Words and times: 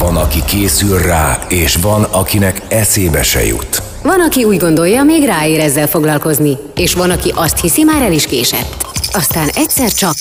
Van, 0.00 0.16
aki 0.16 0.44
készül 0.46 0.98
rá, 0.98 1.38
és 1.48 1.76
van, 1.76 2.02
akinek 2.02 2.60
eszébe 2.68 3.22
se 3.22 3.46
jut. 3.46 3.82
Van, 4.02 4.20
aki 4.20 4.44
úgy 4.44 4.56
gondolja, 4.56 5.02
még 5.02 5.24
ráér 5.24 5.60
ezzel 5.60 5.86
foglalkozni, 5.86 6.56
és 6.74 6.94
van, 6.94 7.10
aki 7.10 7.32
azt 7.34 7.60
hiszi, 7.60 7.84
már 7.84 8.02
el 8.02 8.12
is 8.12 8.26
késett. 8.26 8.86
Aztán 9.12 9.48
egyszer 9.54 9.92
csak... 9.92 10.14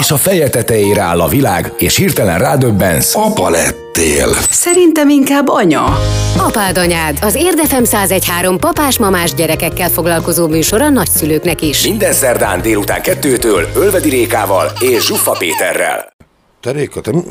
És 0.00 0.10
a 0.10 0.16
feje 0.16 0.48
tetejére 0.48 1.00
áll 1.00 1.20
a 1.20 1.28
világ, 1.28 1.72
és 1.78 1.96
hirtelen 1.96 2.38
rádöbbensz. 2.38 3.14
Apa 3.14 3.48
lettél. 3.48 4.28
Szerintem 4.50 5.08
inkább 5.08 5.48
anya. 5.48 5.98
Apád 6.36 6.78
anyád, 6.78 7.18
az 7.22 7.34
Érdefem 7.34 7.82
1013 7.82 8.58
papás-mamás 8.58 9.34
gyerekekkel 9.34 9.88
foglalkozó 9.88 10.46
műsor 10.46 10.82
a 10.82 10.88
nagyszülőknek 10.88 11.62
is. 11.62 11.82
Minden 11.82 12.12
szerdán 12.12 12.62
délután 12.62 13.02
kettőtől 13.02 13.68
Ölvedi 13.74 14.08
Rékával 14.08 14.72
és 14.80 15.06
Zsuffa 15.06 15.36
Péterrel. 15.38 16.16
Te 16.60 16.70
Réka, 16.70 17.00
te 17.00 17.12
mi- 17.12 17.22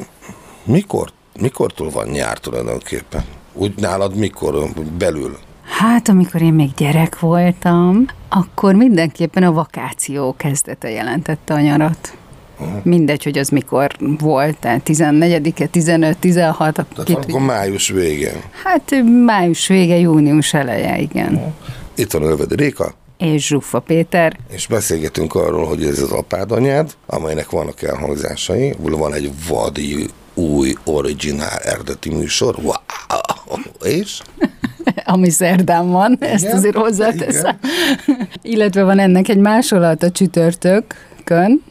mikor, 0.64 1.09
mikortól 1.40 1.90
van 1.90 2.08
nyár 2.08 2.38
tulajdonképpen? 2.38 3.23
Úgy 3.54 3.73
nálad 3.77 4.16
mikor, 4.16 4.55
úgy 4.55 4.91
belül? 4.91 5.38
Hát, 5.63 6.09
amikor 6.09 6.41
én 6.41 6.54
még 6.54 6.70
gyerek 6.77 7.20
voltam, 7.20 8.05
akkor 8.30 8.76
mindenképpen 8.76 9.44
a 9.44 9.52
vakáció 9.52 10.34
kezdete 10.38 10.90
jelentette 10.90 11.54
a 11.54 11.59
nyarat. 11.59 12.18
Mindegy, 12.84 13.23
hogy 13.23 13.38
az 13.38 13.49
mikor 13.49 13.91
volt, 14.20 14.58
tehát 14.58 14.82
14-e, 14.85 15.66
15, 15.68 16.18
16, 16.18 16.73
Tehát 16.73 17.04
kit, 17.04 17.16
akkor 17.18 17.41
május 17.41 17.90
végén. 17.90 18.41
hát 18.63 19.04
május 19.26 19.68
vége, 19.68 19.96
június 19.98 20.54
eleje, 20.54 20.98
igen. 20.99 21.54
Itt 21.96 22.12
van 22.12 22.21
Ölvedi 22.23 22.55
Réka, 22.55 22.94
És 23.17 23.48
Zsuffa 23.48 23.80
Péter, 23.80 24.38
és 24.49 24.67
beszélgetünk 24.67 25.35
arról, 25.35 25.66
hogy 25.66 25.84
ez 25.85 25.99
az 25.99 26.12
apád 26.12 26.52
anyád, 26.52 26.95
amelynek 27.05 27.49
vannak 27.49 27.81
elhangzásai, 27.81 28.76
van 28.80 29.13
egy 29.13 29.31
vadi 29.48 30.09
új 30.34 30.73
originál 30.84 31.57
eredeti 31.57 32.09
műsor, 32.09 32.55
wow, 32.62 32.73
és? 33.84 34.21
ami 35.04 35.29
szerdán 35.29 35.91
van, 35.91 36.18
ezt 36.20 36.43
Igen, 36.43 36.55
azért 36.55 36.76
hozzáteszem. 36.76 37.60
Illetve 38.41 38.84
van 38.84 38.99
ennek 38.99 39.27
egy 39.27 39.38
másolata 39.38 40.10
csütörtökön, 41.27 41.63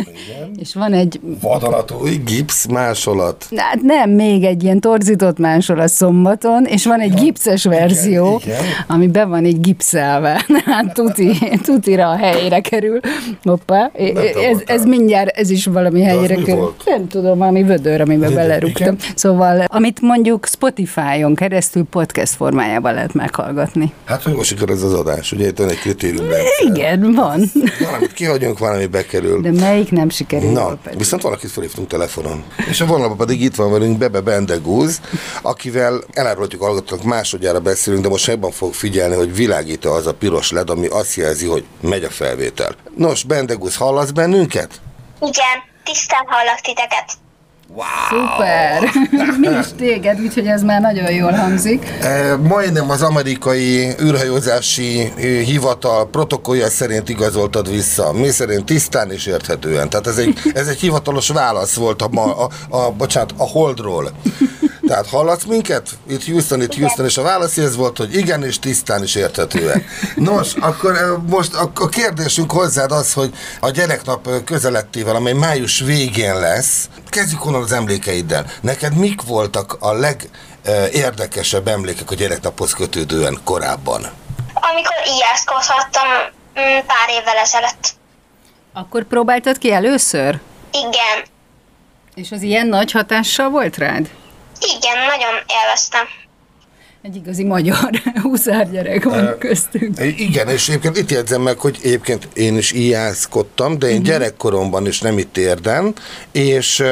és 0.62 0.74
van 0.74 0.92
egy 0.92 1.20
Vadalatúj 1.40 2.20
gipsz 2.24 2.66
másolat. 2.66 3.48
Hát 3.56 3.82
nem, 3.82 4.10
még 4.10 4.44
egy 4.44 4.62
ilyen 4.62 4.80
torzított 4.80 5.38
másolat 5.38 5.88
szombaton, 5.88 6.64
és 6.64 6.84
van 6.84 7.00
egy 7.00 7.14
gipszes 7.14 7.64
verzió, 7.64 8.40
igen. 8.44 8.62
ami 8.86 9.06
be 9.06 9.24
van 9.24 9.44
egy 9.44 9.60
gipszelve. 9.60 10.44
Hát 10.64 10.94
tuti, 10.94 11.38
tutira 11.62 12.10
a 12.10 12.16
helyére 12.16 12.60
kerül. 12.60 13.00
Hoppá, 13.42 13.90
ez, 13.94 14.12
voltál. 14.12 14.62
ez 14.66 14.84
mindjárt, 14.84 15.28
ez 15.28 15.50
is 15.50 15.66
valami 15.66 16.02
helyére 16.02 16.36
mi 16.36 16.42
kerül. 16.42 16.74
Nem 16.84 17.08
tudom, 17.08 17.38
valami 17.38 17.62
vödör, 17.62 18.00
amiben 18.00 18.30
Igen. 18.30 18.42
belerúgtam. 18.42 18.96
Szóval, 19.14 19.64
amit 19.66 20.00
mondjuk 20.00 20.46
Spotify-on 20.46 21.34
keresztül 21.34 21.84
podcast 21.90 22.32
formájában 22.32 22.94
lehet 22.94 23.14
meghallgatni. 23.14 23.92
Hát 24.04 24.22
hogy 24.22 24.34
most 24.34 24.48
sikor 24.48 24.70
ez 24.70 24.82
az 24.82 24.92
adás, 24.92 25.32
ugye 25.32 25.46
itt 25.46 25.58
van 25.58 25.68
egy 25.68 25.78
kritérium. 25.78 26.26
Igen, 26.66 27.12
van. 27.12 27.42
Valamit 27.80 28.12
kihagyunk, 28.12 28.58
valami 28.58 28.86
bekerül. 29.04 29.40
De 29.40 29.52
melyik 29.52 29.90
nem 29.90 30.08
sikerül? 30.08 30.50
Na, 30.50 30.74
pedig? 30.82 30.98
viszont 30.98 31.22
valakit 31.22 31.50
felhívtunk 31.50 31.88
telefonon. 31.88 32.44
És 32.68 32.80
a 32.80 32.86
vonalban 32.86 33.16
pedig 33.16 33.40
itt 33.40 33.54
van 33.54 33.70
velünk 33.70 33.98
Bebe 33.98 34.20
Bendegúz, 34.20 35.00
akivel 35.42 36.04
elárulhatjuk 36.12 36.62
hallgatók 36.62 37.02
másodjára 37.02 37.60
beszélünk, 37.60 38.02
de 38.02 38.08
most 38.08 38.28
ebben 38.28 38.50
fog 38.50 38.74
figyelni, 38.74 39.14
hogy 39.14 39.34
világít 39.34 39.84
az 39.84 40.06
a 40.06 40.14
piros 40.14 40.50
led, 40.50 40.70
ami 40.70 40.86
azt 40.86 41.14
jelzi, 41.14 41.46
hogy 41.46 41.64
megy 41.80 42.04
a 42.04 42.10
felvétel. 42.10 42.74
Nos, 42.96 43.24
Bendegúz, 43.24 43.76
hallasz 43.76 44.10
bennünket? 44.10 44.80
Igen, 45.20 45.62
tisztán 45.84 46.24
hallak 46.26 46.60
titeket. 46.60 47.23
Szuper! 48.08 48.90
Mi 49.40 49.48
is 49.58 49.66
téged, 49.76 50.20
úgyhogy 50.20 50.46
ez 50.46 50.62
már 50.62 50.80
nagyon 50.80 51.12
jól 51.12 51.32
hangzik. 51.32 51.84
E, 52.00 52.36
majdnem 52.36 52.90
az 52.90 53.02
amerikai 53.02 53.94
űrhajózási 54.02 55.00
e, 55.00 55.10
hivatal 55.26 56.08
protokollja 56.08 56.68
szerint 56.68 57.08
igazoltad 57.08 57.70
vissza. 57.70 58.12
Mi 58.12 58.28
szerint 58.28 58.64
tisztán 58.64 59.10
és 59.10 59.26
érthetően. 59.26 59.88
Tehát 59.88 60.06
ez 60.06 60.16
egy, 60.16 60.38
ez 60.54 60.66
egy 60.66 60.80
hivatalos 60.80 61.28
válasz 61.28 61.74
volt 61.74 62.02
a, 62.02 62.08
ma, 62.10 62.36
a, 62.36 62.48
a, 62.68 62.90
bocsánat, 62.90 63.34
a 63.36 63.44
Holdról. 63.48 64.10
Tehát 64.86 65.08
hallasz 65.08 65.44
minket? 65.44 65.88
Itt 66.08 66.24
Houston, 66.24 66.62
itt 66.62 66.74
Houston, 66.74 67.04
és 67.04 67.16
a 67.16 67.22
válasz 67.22 67.56
ez 67.56 67.76
volt, 67.76 67.96
hogy 67.96 68.16
igen, 68.16 68.44
és 68.44 68.58
tisztán 68.58 69.02
és 69.02 69.14
érthetően. 69.14 69.84
Nos, 70.16 70.54
akkor 70.54 71.20
most 71.28 71.54
a, 71.54 71.88
kérdésünk 71.88 72.52
hozzád 72.52 72.92
az, 72.92 73.12
hogy 73.12 73.34
a 73.60 73.70
gyereknap 73.70 74.44
közelettével, 74.44 75.14
amely 75.14 75.32
május 75.32 75.80
végén 75.80 76.40
lesz, 76.40 76.88
kezdjük 77.08 77.46
onnan 77.46 77.62
az 77.62 77.72
emlékeiddel. 77.72 78.46
Neked 78.60 78.96
mik 78.96 79.22
voltak 79.22 79.76
a 79.80 79.92
legérdekesebb 79.92 81.68
emlékek 81.68 82.10
a 82.10 82.14
gyereknaphoz 82.14 82.72
kötődően 82.72 83.40
korábban? 83.44 84.06
Amikor 84.54 84.96
ijesztkodhattam 85.06 86.08
mm, 86.60 86.86
pár 86.86 87.08
évvel 87.20 87.36
ezelőtt. 87.36 87.94
Akkor 88.72 89.04
próbáltad 89.04 89.58
ki 89.58 89.72
először? 89.72 90.40
Igen, 90.70 91.24
És 92.14 92.32
az 92.32 92.42
ilyen 92.42 92.66
nagy 92.66 92.90
hatással 92.90 93.48
volt 93.48 93.76
rád? 93.76 94.08
Igen, 94.76 95.06
nagyon 95.06 95.34
élveztem. 95.62 96.04
Egy 97.02 97.16
igazi 97.16 97.44
magyar 97.44 97.90
huszárgyerek 98.22 99.04
van 99.04 99.38
köztünk. 99.38 99.98
Igen, 100.16 100.48
és 100.48 100.68
egyébként 100.68 100.96
itt 100.96 101.10
jegyzem 101.10 101.42
meg, 101.42 101.58
hogy 101.58 101.78
egyébként 101.82 102.28
én 102.34 102.56
is 102.56 102.72
ijászkodtam, 102.72 103.78
de 103.78 103.88
én 103.88 104.02
gyerekkoromban 104.02 104.86
is 104.86 105.00
nem 105.00 105.18
itt 105.18 105.36
érden, 105.36 105.94
és 106.32 106.82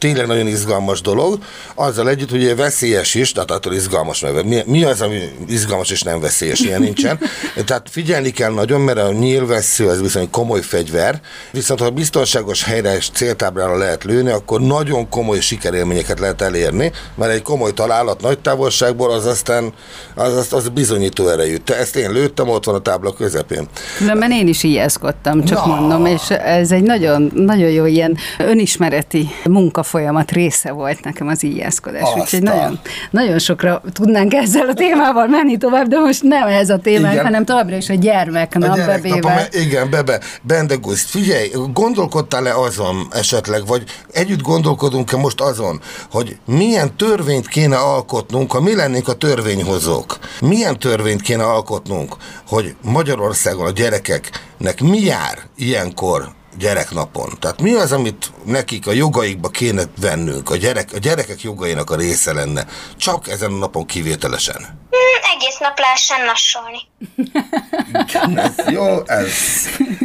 tényleg 0.00 0.26
nagyon 0.26 0.46
izgalmas 0.46 1.00
dolog, 1.00 1.38
azzal 1.74 2.08
együtt, 2.08 2.30
hogy 2.30 2.56
veszélyes 2.56 3.14
is, 3.14 3.32
tehát 3.32 3.50
attól 3.50 3.72
izgalmas, 3.72 4.20
mert 4.20 4.44
mi, 4.44 4.62
mi 4.66 4.84
az, 4.84 5.00
ami 5.00 5.18
izgalmas 5.48 5.90
és 5.90 6.02
nem 6.02 6.20
veszélyes, 6.20 6.60
ilyen 6.60 6.80
nincsen. 6.80 7.18
Tehát 7.66 7.88
figyelni 7.90 8.30
kell 8.30 8.52
nagyon, 8.52 8.80
mert 8.80 8.98
a 8.98 9.12
nyílvessző 9.12 9.86
az 9.86 10.00
viszont 10.00 10.30
komoly 10.30 10.60
fegyver, 10.60 11.20
viszont 11.52 11.80
ha 11.80 11.90
biztonságos 11.90 12.64
helyre 12.64 12.96
és 12.96 13.08
céltáblára 13.12 13.76
lehet 13.76 14.04
lőni, 14.04 14.30
akkor 14.30 14.60
nagyon 14.60 15.08
komoly 15.08 15.40
sikerélményeket 15.40 16.18
lehet 16.18 16.42
elérni, 16.42 16.92
mert 17.14 17.32
egy 17.32 17.42
komoly 17.42 17.72
találat 17.72 18.20
nagy 18.20 18.38
távolságból 18.38 19.10
az 19.10 19.26
aztán 19.26 19.72
az, 20.14 20.36
az, 20.36 20.52
az 20.52 20.68
bizonyító 20.68 21.28
erejű. 21.28 21.56
Te 21.56 21.76
ezt 21.76 21.96
én 21.96 22.12
lőttem, 22.12 22.48
ott 22.48 22.64
van 22.64 22.74
a 22.74 22.78
tábla 22.78 23.12
közepén. 23.12 23.68
Különben 23.96 24.30
én 24.30 24.48
is 24.48 24.62
ijeszkodtam, 24.62 25.44
csak 25.44 25.66
Na. 25.66 25.74
mondom, 25.74 26.06
és 26.06 26.30
ez 26.30 26.70
egy 26.70 26.82
nagyon, 26.82 27.30
nagyon 27.34 27.70
jó 27.70 27.84
ilyen 27.84 28.16
önismereti 28.38 29.28
munkafolyamat 29.90 30.30
része 30.30 30.70
volt 30.72 31.04
nekem 31.04 31.28
az 31.28 31.42
ijeszkodás. 31.42 32.02
Aztán. 32.02 32.20
Úgyhogy 32.20 32.42
nagyon, 32.42 32.80
nagyon 33.10 33.38
sokra 33.38 33.82
tudnánk 33.92 34.34
ezzel 34.34 34.68
a 34.68 34.74
témával 34.74 35.26
menni 35.26 35.56
tovább, 35.56 35.86
de 35.86 35.98
most 35.98 36.22
nem 36.22 36.48
ez 36.48 36.70
a 36.70 36.78
témánk, 36.78 37.12
Igen. 37.12 37.24
hanem 37.24 37.44
továbbra 37.44 37.76
is 37.76 37.88
a 37.88 37.94
gyermeknap 37.94 38.70
A 38.70 38.76
gyereknap, 38.76 39.02
bebével. 39.02 39.48
igen, 39.52 39.90
Bebe, 39.90 40.20
Bendegúz, 40.42 41.02
figyelj, 41.02 41.50
gondolkodtál-e 41.72 42.54
azon 42.54 43.08
esetleg, 43.12 43.66
vagy 43.66 43.84
együtt 44.12 44.42
gondolkodunk-e 44.42 45.16
most 45.16 45.40
azon, 45.40 45.80
hogy 46.10 46.36
milyen 46.46 46.96
törvényt 46.96 47.48
kéne 47.48 47.76
alkotnunk, 47.76 48.52
ha 48.52 48.60
mi 48.60 48.74
lennénk 48.74 49.08
a 49.08 49.14
törvényhozók? 49.14 50.18
Milyen 50.40 50.78
törvényt 50.78 51.22
kéne 51.22 51.44
alkotnunk, 51.44 52.16
hogy 52.48 52.74
Magyarországon 52.82 53.66
a 53.66 53.70
gyerekeknek 53.70 54.80
mi 54.80 54.98
jár 55.00 55.38
ilyenkor 55.56 56.38
gyereknapon? 56.58 57.28
Tehát 57.40 57.60
mi 57.62 57.72
az, 57.72 57.92
amit 57.92 58.32
nekik 58.44 58.86
a 58.86 58.92
jogaikba 58.92 59.48
kéne 59.48 59.82
vennünk, 60.00 60.50
a, 60.50 60.56
gyerek, 60.56 60.88
a 60.94 60.98
gyerekek 60.98 61.42
jogainak 61.42 61.90
a 61.90 61.96
része 61.96 62.32
lenne, 62.32 62.66
csak 62.96 63.28
ezen 63.28 63.52
a 63.52 63.56
napon 63.56 63.86
kivételesen? 63.86 64.60
Mm, 64.60 65.36
egész 65.36 65.58
nap 65.58 65.78
lehessen 65.78 66.24
nassolni. 66.24 66.78
Ez 68.36 68.72
jó, 68.72 69.02
ez. 69.06 69.32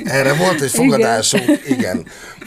Erre 0.04 0.34
volt 0.34 0.62
egy 0.62 0.72
fogadásunk, 0.72 1.62
igen. 1.68 2.06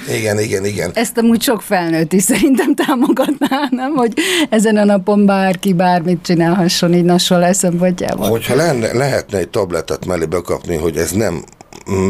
Igen, 0.08 0.38
igen, 0.40 0.64
igen. 0.64 0.90
Ezt 0.94 1.18
amúgy 1.18 1.42
sok 1.42 1.62
felnőtt 1.62 2.12
is 2.12 2.22
szerintem 2.22 2.74
támogatná, 2.74 3.66
nem? 3.70 3.94
Hogy 3.94 4.12
ezen 4.50 4.76
a 4.76 4.84
napon 4.84 5.26
bárki 5.26 5.72
bármit 5.72 6.22
csinálhasson 6.22 6.94
így 6.94 7.04
nasol 7.04 7.52
szempontjából. 7.52 8.28
Hogyha 8.28 8.54
lenne, 8.54 8.92
lehetne 8.92 9.38
egy 9.38 9.48
tabletet 9.48 10.06
mellé 10.06 10.24
bekapni, 10.24 10.76
hogy 10.76 10.96
ez 10.96 11.10
nem 11.10 11.44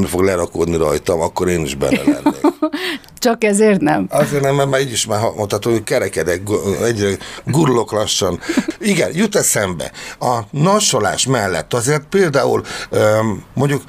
fog 0.07 0.23
lerakódni 0.23 0.77
rajtam, 0.77 1.21
akkor 1.21 1.49
én 1.49 1.65
is 1.65 1.75
benne 1.75 2.03
lennék. 2.03 2.41
Csak 3.19 3.45
ezért 3.45 3.81
nem. 3.81 4.07
Azért 4.11 4.43
nem, 4.43 4.55
mert 4.55 4.71
már 4.71 4.81
így 4.81 4.93
is 4.93 5.07
már 5.07 5.21
ha- 5.21 5.35
mondhatod, 5.37 5.73
hogy 5.73 5.85
kerekedek, 5.85 6.43
egyre 6.83 7.17
gurulok 7.45 7.93
lassan. 7.93 8.41
Igen, 8.81 9.11
jut 9.15 9.37
eszembe. 9.37 9.93
A 10.21 10.39
nassolás 10.51 11.27
mellett 11.27 11.75
azért 11.75 12.03
például 12.11 12.63
mondjuk 13.55 13.83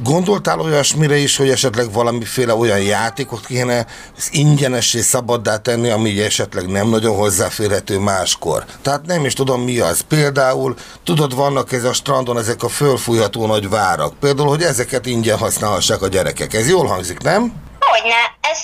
Gondoltál 0.00 0.60
olyasmire 0.60 1.16
is, 1.16 1.36
hogy 1.36 1.50
esetleg 1.50 1.92
valamiféle 1.92 2.54
olyan 2.54 2.80
játékot 2.80 3.46
kéne 3.46 3.86
ingyenes 4.30 4.94
és 4.94 5.04
szabaddá 5.04 5.56
tenni, 5.56 5.90
ami 5.90 6.20
esetleg 6.20 6.66
nem 6.66 6.88
nagyon 6.88 7.16
hozzáférhető 7.16 7.98
máskor? 7.98 8.64
Tehát 8.82 9.06
nem 9.06 9.24
is 9.24 9.32
tudom 9.32 9.62
mi 9.62 9.78
az. 9.78 10.00
Például, 10.00 10.74
tudod, 11.04 11.34
vannak 11.34 11.72
ez 11.72 11.84
a 11.84 11.92
strandon 11.92 12.38
ezek 12.38 12.62
a 12.62 12.68
fölfújható 12.68 13.46
nagy 13.46 13.68
várak. 13.68 14.14
Például, 14.20 14.48
hogy 14.48 14.62
ezeket 14.62 15.06
ingyen 15.06 15.38
használhassák 15.38 16.02
a 16.02 16.08
gyerekek. 16.08 16.54
Ez 16.54 16.68
jól 16.68 16.86
hangzik, 16.86 17.20
nem? 17.20 17.52
Hogyne, 17.80 18.36
ez 18.40 18.58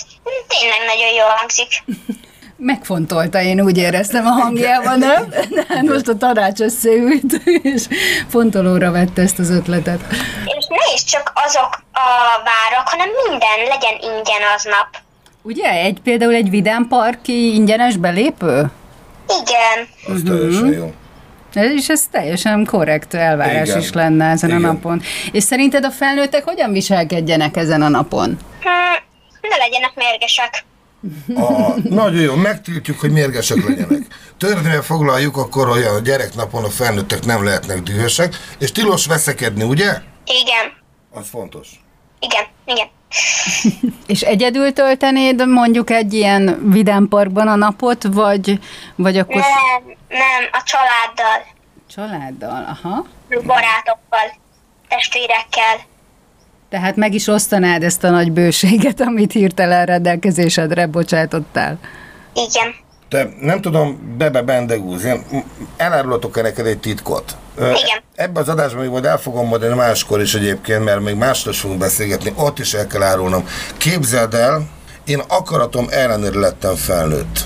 tényleg 0.49 0.79
nagyon 0.87 1.15
jól 1.15 1.35
hangzik. 1.37 1.85
Megfontolta, 2.61 3.43
én 3.43 3.61
úgy 3.61 3.79
éreztem 3.79 4.27
a 4.27 4.31
hangjában, 4.31 4.99
nem? 4.99 5.29
De 5.29 5.65
hát 5.69 5.83
most 5.83 6.09
a 6.09 6.17
tanács 6.17 6.61
összeült, 6.61 7.33
és 7.63 7.83
fontolóra 8.29 8.91
vette 8.91 9.23
ezt 9.23 9.39
az 9.39 9.51
ötletet. 9.51 10.01
És 10.45 10.67
ne 10.69 10.95
is 10.95 11.05
csak 11.05 11.33
azok 11.35 11.83
a 11.93 12.09
várak, 12.45 12.89
hanem 12.89 13.09
minden 13.29 13.69
legyen 13.69 13.95
ingyen 14.01 14.43
aznap. 14.57 14.89
Ugye? 15.43 15.71
Egy, 15.71 16.01
például 16.01 16.35
egy 16.35 16.51
vidámparki 16.51 17.55
ingyenes 17.55 17.97
belépő? 17.97 18.71
Igen. 19.43 19.89
Az 20.15 20.23
teljesen 20.27 20.73
jó. 20.73 20.93
És 21.77 21.89
ez 21.89 22.07
teljesen 22.11 22.65
korrekt 22.65 23.15
elvárás 23.15 23.69
Igen. 23.69 23.81
is 23.81 23.93
lenne 23.93 24.31
ezen 24.31 24.51
Igen. 24.51 24.65
a 24.65 24.67
napon. 24.67 25.03
És 25.33 25.43
szerinted 25.43 25.85
a 25.85 25.91
felnőttek 25.91 26.45
hogyan 26.45 26.73
viselkedjenek 26.73 27.57
ezen 27.57 27.83
a 27.83 27.89
napon? 27.89 28.39
Hm, 28.61 29.49
ne 29.49 29.57
legyenek 29.57 29.93
mérgesek. 29.95 30.65
A, 31.35 31.75
nagyon 31.89 32.21
jó, 32.21 32.35
megtiltjuk, 32.35 33.01
hogy 33.01 33.11
mérgesek 33.11 33.69
legyenek. 33.69 34.07
Törvényen 34.39 34.83
foglaljuk 34.83 35.37
akkor, 35.37 35.69
hogy 35.69 35.83
a 35.83 35.99
gyereknapon 36.01 36.65
a 36.65 36.69
felnőttek 36.69 37.25
nem 37.25 37.45
lehetnek 37.45 37.83
dühösek, 37.83 38.35
és 38.59 38.73
tilos 38.73 39.07
veszekedni, 39.07 39.63
ugye? 39.63 40.01
Igen. 40.25 40.73
Az 41.11 41.29
fontos. 41.29 41.69
Igen. 42.21 42.45
Igen. 42.65 42.89
És 44.07 44.21
egyedül 44.21 44.73
töltenéd 44.73 45.47
mondjuk 45.49 45.91
egy 45.91 46.15
ilyen 46.15 46.71
vidámparkban 46.71 47.49
a 47.49 47.55
napot, 47.55 48.03
vagy, 48.03 48.59
vagy 48.97 49.19
akkor 49.19 49.35
Nem, 49.35 49.97
nem, 50.09 50.49
a 50.53 50.63
családdal, 50.65 51.47
családdal? 51.95 52.65
Aha. 52.69 53.07
barátokkal, 53.29 54.39
testvérekkel. 54.89 55.77
Tehát 56.71 56.97
meg 56.97 57.15
is 57.15 57.27
osztanád 57.27 57.83
ezt 57.83 58.05
a 58.05 58.11
nagy 58.11 58.33
bőséget, 58.33 59.01
amit 59.01 59.33
hirtelen 59.33 59.87
rendelkezésedre 59.87 60.87
bocsátottál. 60.87 61.79
Igen. 62.35 62.75
Te 63.09 63.29
nem 63.41 63.61
tudom, 63.61 64.15
Bebe 64.19 64.43
Bendegúz, 64.43 65.05
én 65.05 65.25
elárulatok-e 65.77 66.43
neked 66.43 66.67
egy 66.67 66.79
titkot? 66.79 67.37
Igen. 67.57 68.03
Ebben 68.15 68.43
az 68.43 68.49
adásban 68.49 68.83
még 68.83 68.91
majd 68.91 69.05
el 69.05 69.19
fogom 69.19 69.47
mondani 69.47 69.75
máskor 69.75 70.21
is 70.21 70.35
egyébként, 70.35 70.85
mert 70.85 71.01
még 71.01 71.15
másról 71.15 71.55
fogunk 71.55 71.79
beszélgetni, 71.79 72.33
ott 72.37 72.59
is 72.59 72.75
el 72.75 72.87
kell 72.87 73.03
árulnom. 73.03 73.45
Képzeld 73.77 74.35
el, 74.35 74.69
én 75.05 75.23
akaratom 75.29 75.87
ellenére 75.91 76.39
lettem 76.39 76.75
felnőtt. 76.75 77.45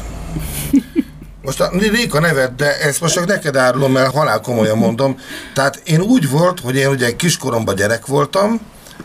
Most 1.43 1.61
a 1.61 1.71
Réka 1.79 2.21
neved, 2.21 2.53
de 2.57 2.79
ezt 2.79 3.01
most 3.01 3.15
csak 3.15 3.27
neked 3.27 3.57
árulom, 3.57 3.93
mert 3.93 4.15
halál 4.15 4.41
komolyan 4.41 4.79
mondom. 4.79 5.19
Tehát 5.55 5.81
én 5.85 6.01
úgy 6.01 6.31
volt, 6.31 6.61
hogy 6.61 6.77
én 6.77 6.89
ugye 6.89 7.17
kiskoromban 7.17 7.75
gyerek 7.75 8.07
voltam, 8.07 8.61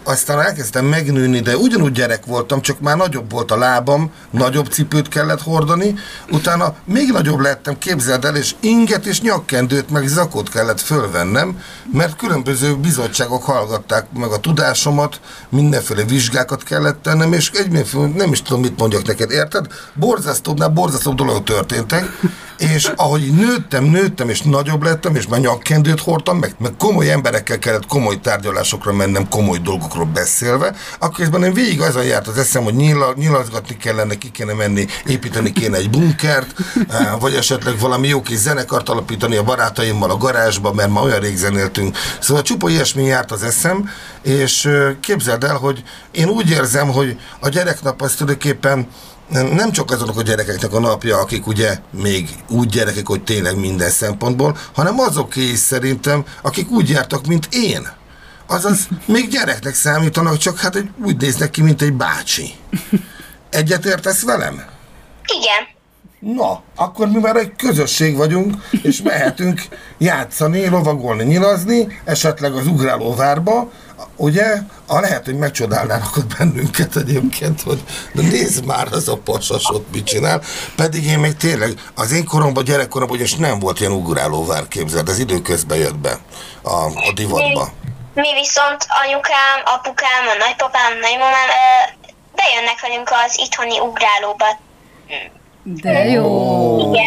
aztán 0.08 0.42
elkezdtem 0.42 0.86
megnőni, 0.86 1.40
de 1.40 1.58
ugyanúgy 1.58 1.92
gyerek 1.92 2.26
voltam, 2.26 2.62
csak 2.62 2.80
már 2.80 2.98
nagyobb 2.98 3.32
volt 3.32 3.52
a 3.52 3.58
lábam, 3.58 4.12
nagyobb 4.32 4.68
cipőt 4.68 5.08
kellett 5.08 5.42
hordani, 5.42 5.96
utána 6.32 6.76
még 6.86 7.12
nagyobb 7.12 7.40
lettem, 7.40 7.78
képzeld 7.78 8.26
el, 8.26 8.36
és 8.36 8.56
inget 8.60 9.06
és 9.06 9.22
nyakkendőt, 9.22 9.90
meg 9.90 10.08
zakot 10.08 10.50
kellett 10.50 10.82
fölvennem, 10.82 11.60
mert 11.94 12.16
különböző 12.16 12.76
bizottságok 12.76 13.44
hallgatták 13.44 14.06
meg 14.14 14.32
a 14.32 14.40
tudásomat, 14.40 15.20
mindenféle 15.50 16.04
vizsgákat 16.04 16.64
kellett 16.64 17.02
tennem, 17.02 17.34
és 17.34 17.50
egy 17.50 17.72
nem 18.16 18.32
is 18.32 18.42
tudom, 18.42 18.62
mit 18.62 18.80
mondjak 18.80 19.08
neked, 19.08 19.32
érted? 19.32 19.66
Borzasztóbbnál 19.94 20.70
borzasztóbb 20.70 21.16
dolgok 21.16 21.44
történtek, 21.44 22.20
és 22.58 22.92
ahogy 22.96 23.32
nőttem, 23.32 23.84
nőttem, 23.84 24.30
és 24.30 24.42
nagyobb 24.42 24.84
lettem, 24.84 25.16
és 25.16 25.28
már 25.28 25.40
nyakkendőt 25.40 26.00
hordtam, 26.00 26.38
meg, 26.38 26.56
meg 26.60 26.74
komoly 26.78 27.12
emberekkel 27.12 27.60
kellett 27.60 27.86
komoly 27.86 28.20
tárgyalásokra 28.20 28.94
mennem, 28.94 29.30
komoly 29.30 29.58
dolgokról 29.58 30.06
beszélve, 30.06 30.76
akkor 31.00 31.24
ezben 31.24 31.44
én 31.44 31.54
végig 31.54 31.82
azon 31.82 32.04
járt 32.04 32.28
az 32.28 32.38
eszem, 32.38 32.64
hogy 32.64 32.76
nyila, 32.76 33.14
nyilazgatni 33.16 33.78
kellene, 33.78 34.16
ki 34.16 34.32
kéne 34.32 34.54
menni, 34.54 34.86
építeni 35.06 35.52
kéne 35.52 35.78
egy 35.78 35.90
bunkert, 35.90 36.56
eh, 36.90 37.12
vagy 37.20 37.34
esetleg 37.34 37.80
valami 37.80 38.08
jó 38.08 38.22
kis 38.22 38.38
zenekart 38.38 38.90
alapítani 38.90 39.36
a 39.36 39.44
barátaimmal 39.44 40.10
a 40.10 40.18
garázsba, 40.18 40.74
mert 40.74 40.90
ma 40.90 41.02
olyan 41.02 41.20
rég 41.20 41.36
zenéltünk. 41.36 41.98
Szóval 42.20 42.44
csupa 42.44 42.70
ilyesmi 42.70 43.04
járt 43.04 43.32
az 43.32 43.44
eszem, 43.44 43.90
és 44.22 44.66
eh, 44.66 44.96
képzeld 45.02 45.44
el, 45.44 45.56
hogy 45.56 45.84
én 46.12 46.30
úgy 46.30 46.50
érzem, 46.50 46.88
hogy 46.88 47.20
a 47.40 47.50
gyereknap 47.50 48.02
az 48.02 48.14
tulajdonképpen 48.14 48.88
nem 49.30 49.72
csak 49.72 49.92
azoknak 49.92 50.18
a 50.18 50.22
gyerekeknek 50.22 50.74
a 50.74 50.80
napja, 50.80 51.20
akik 51.20 51.48
ugye 51.48 51.78
még 51.92 52.30
úgy 52.50 52.70
gyerekek, 52.70 53.08
hogy 53.08 53.24
tényleg 53.24 53.60
minden 53.60 53.90
szempontból, 53.90 54.58
hanem 54.74 55.00
azoké 55.00 55.42
is 55.42 55.60
szerintem, 55.60 56.26
akik 56.42 56.70
úgy 56.70 56.90
jártak, 56.90 57.26
mint 57.26 57.48
én. 57.52 57.88
Azaz 58.48 58.88
még 59.06 59.30
gyereknek 59.30 59.74
számítanak, 59.74 60.38
csak 60.38 60.60
hát 60.60 60.84
úgy 61.06 61.18
néznek 61.18 61.50
ki, 61.50 61.62
mint 61.62 61.82
egy 61.82 61.94
bácsi. 61.94 62.54
Egyetértesz 63.50 64.22
velem? 64.24 64.54
Igen. 65.38 65.76
Na, 66.36 66.62
akkor 66.76 67.08
mi 67.08 67.20
már 67.20 67.36
egy 67.36 67.56
közösség 67.56 68.16
vagyunk, 68.16 68.56
és 68.82 69.02
mehetünk 69.02 69.62
játszani, 69.98 70.68
lovagolni, 70.68 71.24
nyilazni, 71.24 72.02
esetleg 72.04 72.54
az 72.54 72.68
ugrálóvárba, 72.68 73.72
ugye? 74.16 74.58
A 74.88 75.00
lehet, 75.00 75.26
hogy 75.26 75.38
megcsodálnának 75.38 76.18
ott 76.18 76.36
bennünket 76.38 76.96
egyébként, 76.96 77.62
hogy 77.62 77.84
de 78.14 78.22
nézd 78.22 78.66
már 78.66 78.88
az 78.92 79.08
a 79.08 79.18
pasasot 79.18 79.86
mit 79.92 80.06
csinál. 80.06 80.42
Pedig 80.76 81.06
én 81.06 81.20
még 81.20 81.36
tényleg, 81.36 81.74
az 81.96 82.12
én 82.12 82.26
koromban, 82.26 82.64
gyerekkoromban, 82.64 83.20
és 83.20 83.36
nem 83.36 83.60
volt 83.60 83.80
ilyen 83.80 83.92
ugrálóvár 83.92 84.68
képzeld, 84.68 85.10
ez 85.10 85.20
időközben 85.20 85.78
jött 85.78 85.98
be 85.98 86.20
a, 86.62 86.86
a 86.86 87.12
divatba. 87.16 87.70
Mi 88.14 88.34
viszont 88.34 88.86
anyukám, 89.04 89.58
apukám, 89.66 90.28
a 90.28 90.38
nagypapám, 90.40 91.00
nagymamám 91.02 91.50
ö, 91.50 91.92
bejönnek 92.36 92.82
velünk 92.82 93.10
az 93.26 93.38
itthoni 93.38 93.80
ugrálóba. 93.80 94.60
De 95.64 96.06
jó. 96.06 96.26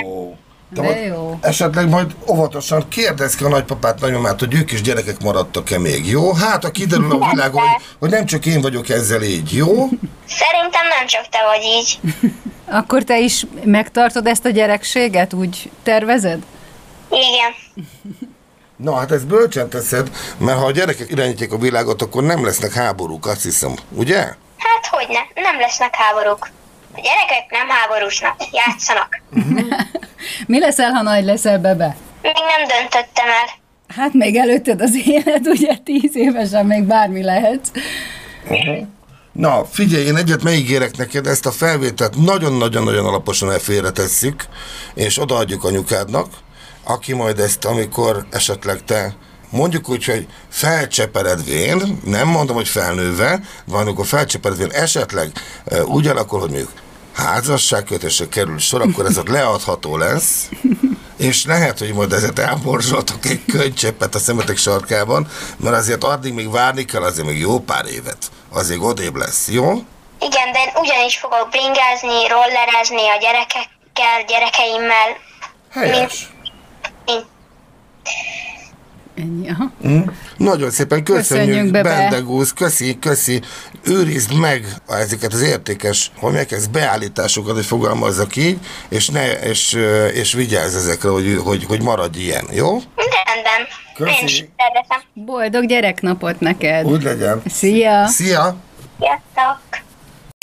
Ó, 0.04 0.36
De 0.72 0.82
majd 0.82 1.06
jó. 1.06 1.38
Esetleg 1.40 1.88
majd 1.88 2.14
óvatosan 2.28 2.88
kérdezz 2.88 3.34
ki 3.34 3.44
a 3.44 3.48
nagypapát, 3.48 4.00
nagymamát, 4.00 4.38
hogy 4.38 4.54
ők 4.54 4.72
is 4.72 4.82
gyerekek 4.82 5.20
maradtak-e 5.20 5.78
még, 5.78 6.06
jó? 6.06 6.32
Hát, 6.32 6.64
a 6.64 6.70
kiderül 6.70 7.12
a 7.12 7.30
világon, 7.30 7.62
hogy, 7.62 7.82
hogy 7.98 8.10
nem 8.10 8.26
csak 8.26 8.46
én 8.46 8.60
vagyok 8.60 8.88
ezzel 8.88 9.22
így, 9.22 9.52
jó? 9.52 9.74
Szerintem 10.26 10.86
nem 10.98 11.06
csak 11.06 11.28
te 11.28 11.38
vagy 11.46 11.62
így. 11.62 12.00
Akkor 12.64 13.02
te 13.02 13.18
is 13.18 13.46
megtartod 13.64 14.26
ezt 14.26 14.44
a 14.44 14.50
gyerekséget, 14.50 15.32
úgy 15.32 15.70
tervezed? 15.82 16.42
Igen. 17.10 17.84
Na, 18.76 18.94
hát 18.94 19.12
ezt 19.12 19.26
bölcsen 19.26 19.68
teszed, 19.68 20.10
mert 20.38 20.58
ha 20.58 20.64
a 20.64 20.70
gyerekek 20.70 21.10
irányítják 21.10 21.52
a 21.52 21.58
világot, 21.58 22.02
akkor 22.02 22.22
nem 22.22 22.44
lesznek 22.44 22.72
háborúk, 22.72 23.26
azt 23.26 23.42
hiszem, 23.42 23.74
ugye? 23.90 24.18
Hát 24.56 24.86
hogy 24.90 25.06
ne, 25.08 25.42
nem 25.42 25.60
lesznek 25.60 25.94
háborúk. 25.94 26.50
A 27.00 27.02
gyerekek 27.02 27.50
nem 27.50 27.68
háborúsnak, 27.68 28.36
játszanak. 28.52 29.22
Mi 30.46 30.58
leszel, 30.58 30.90
ha 30.90 31.02
nagy 31.02 31.24
leszel, 31.24 31.58
Bebe? 31.58 31.96
Még 32.22 32.32
nem 32.34 32.78
döntöttem 32.78 33.26
el. 33.26 33.48
Hát 33.96 34.12
még 34.12 34.36
előtted 34.36 34.80
az 34.80 34.96
élet, 35.04 35.46
ugye 35.46 35.76
tíz 35.84 36.16
évesen 36.16 36.66
még 36.66 36.82
bármi 36.82 37.22
lehet. 37.22 37.70
Na, 39.32 39.64
figyelj, 39.64 40.04
én 40.04 40.16
egyet 40.16 40.42
megígérek 40.42 40.96
neked, 40.96 41.26
ezt 41.26 41.46
a 41.46 41.50
felvételt 41.50 42.24
nagyon-nagyon-nagyon 42.24 43.06
alaposan 43.06 43.52
elfélretesszük, 43.52 44.44
és 44.94 45.18
odaadjuk 45.18 45.64
anyukádnak, 45.64 46.26
aki 46.84 47.12
majd 47.12 47.38
ezt, 47.38 47.64
amikor 47.64 48.26
esetleg 48.30 48.84
te 48.84 49.14
mondjuk 49.50 49.88
úgy, 49.88 50.04
hogy 50.04 50.26
felcseperedvén, 50.48 51.98
nem 52.04 52.28
mondom, 52.28 52.56
hogy 52.56 52.68
felnőve, 52.68 53.40
van, 53.64 53.80
amikor 53.80 54.06
felcseperedvén 54.06 54.70
esetleg 54.70 55.30
e, 55.64 55.84
úgy 55.84 56.06
alakul, 56.06 56.40
hogy 56.40 56.50
mondjuk 56.50 56.72
házasságkötésre 57.12 58.28
kerül 58.28 58.58
sor, 58.58 58.80
akkor 58.82 59.06
ez 59.06 59.18
ott 59.18 59.28
leadható 59.28 59.96
lesz, 59.96 60.48
és 61.16 61.44
lehet, 61.44 61.78
hogy 61.78 61.92
majd 61.92 62.12
ezért 62.12 62.38
elborzsoltok 62.38 63.24
egy 63.24 63.44
könycseppet 63.44 64.14
a 64.14 64.18
szemetek 64.18 64.56
sarkában, 64.56 65.28
mert 65.56 65.76
azért 65.76 66.04
addig 66.04 66.32
még 66.32 66.50
várni 66.50 66.84
kell, 66.84 67.02
azért 67.02 67.26
még 67.26 67.38
jó 67.38 67.60
pár 67.60 67.86
évet. 67.86 68.30
Azért 68.48 68.80
odébb 68.82 69.16
lesz, 69.16 69.48
jó? 69.48 69.70
Igen, 70.20 70.52
de 70.52 70.58
én 70.58 70.72
ugyanis 70.74 71.16
fogok 71.16 71.48
bringázni, 71.50 72.28
rollerezni 72.28 73.08
a 73.08 73.18
gyerekekkel, 73.20 74.24
gyerekeimmel. 74.26 75.16
Helyes. 75.70 76.30
Mint 77.06 77.26
Ennyi, 79.20 79.48
aha. 79.50 79.70
Nagyon 80.36 80.70
szépen 80.70 81.04
köszönjük. 81.04 81.70
Bendegúz, 81.70 82.52
köszi, 82.52 82.98
köszi. 82.98 83.40
Őrizd 83.84 84.34
meg 84.34 84.64
ezeket 84.88 85.32
az 85.32 85.42
értékes, 85.42 86.10
hogy 86.16 86.32
megkezd 86.32 86.70
beállításokat, 86.70 87.54
hogy 87.54 87.64
fogalmazzak 87.64 88.36
így, 88.36 88.58
és, 88.88 89.08
ne, 89.08 89.32
és, 89.32 89.78
és 90.12 90.32
vigyázz 90.32 90.74
ezekre, 90.74 91.08
hogy, 91.08 91.40
hogy, 91.44 91.64
hogy 91.64 91.82
maradj 91.82 92.18
ilyen, 92.18 92.44
jó? 92.52 92.78
rendben. 93.34 93.66
Köszi. 93.94 94.20
Én 94.20 94.24
is 94.24 94.44
tervezem. 94.56 95.02
Boldog 95.14 95.66
gyereknapot 95.66 96.40
neked! 96.40 96.86
Úgy 96.86 97.02
legyen. 97.02 97.42
Szia! 97.46 98.06
Szia! 98.06 98.56
Sziasztok! 98.98 99.69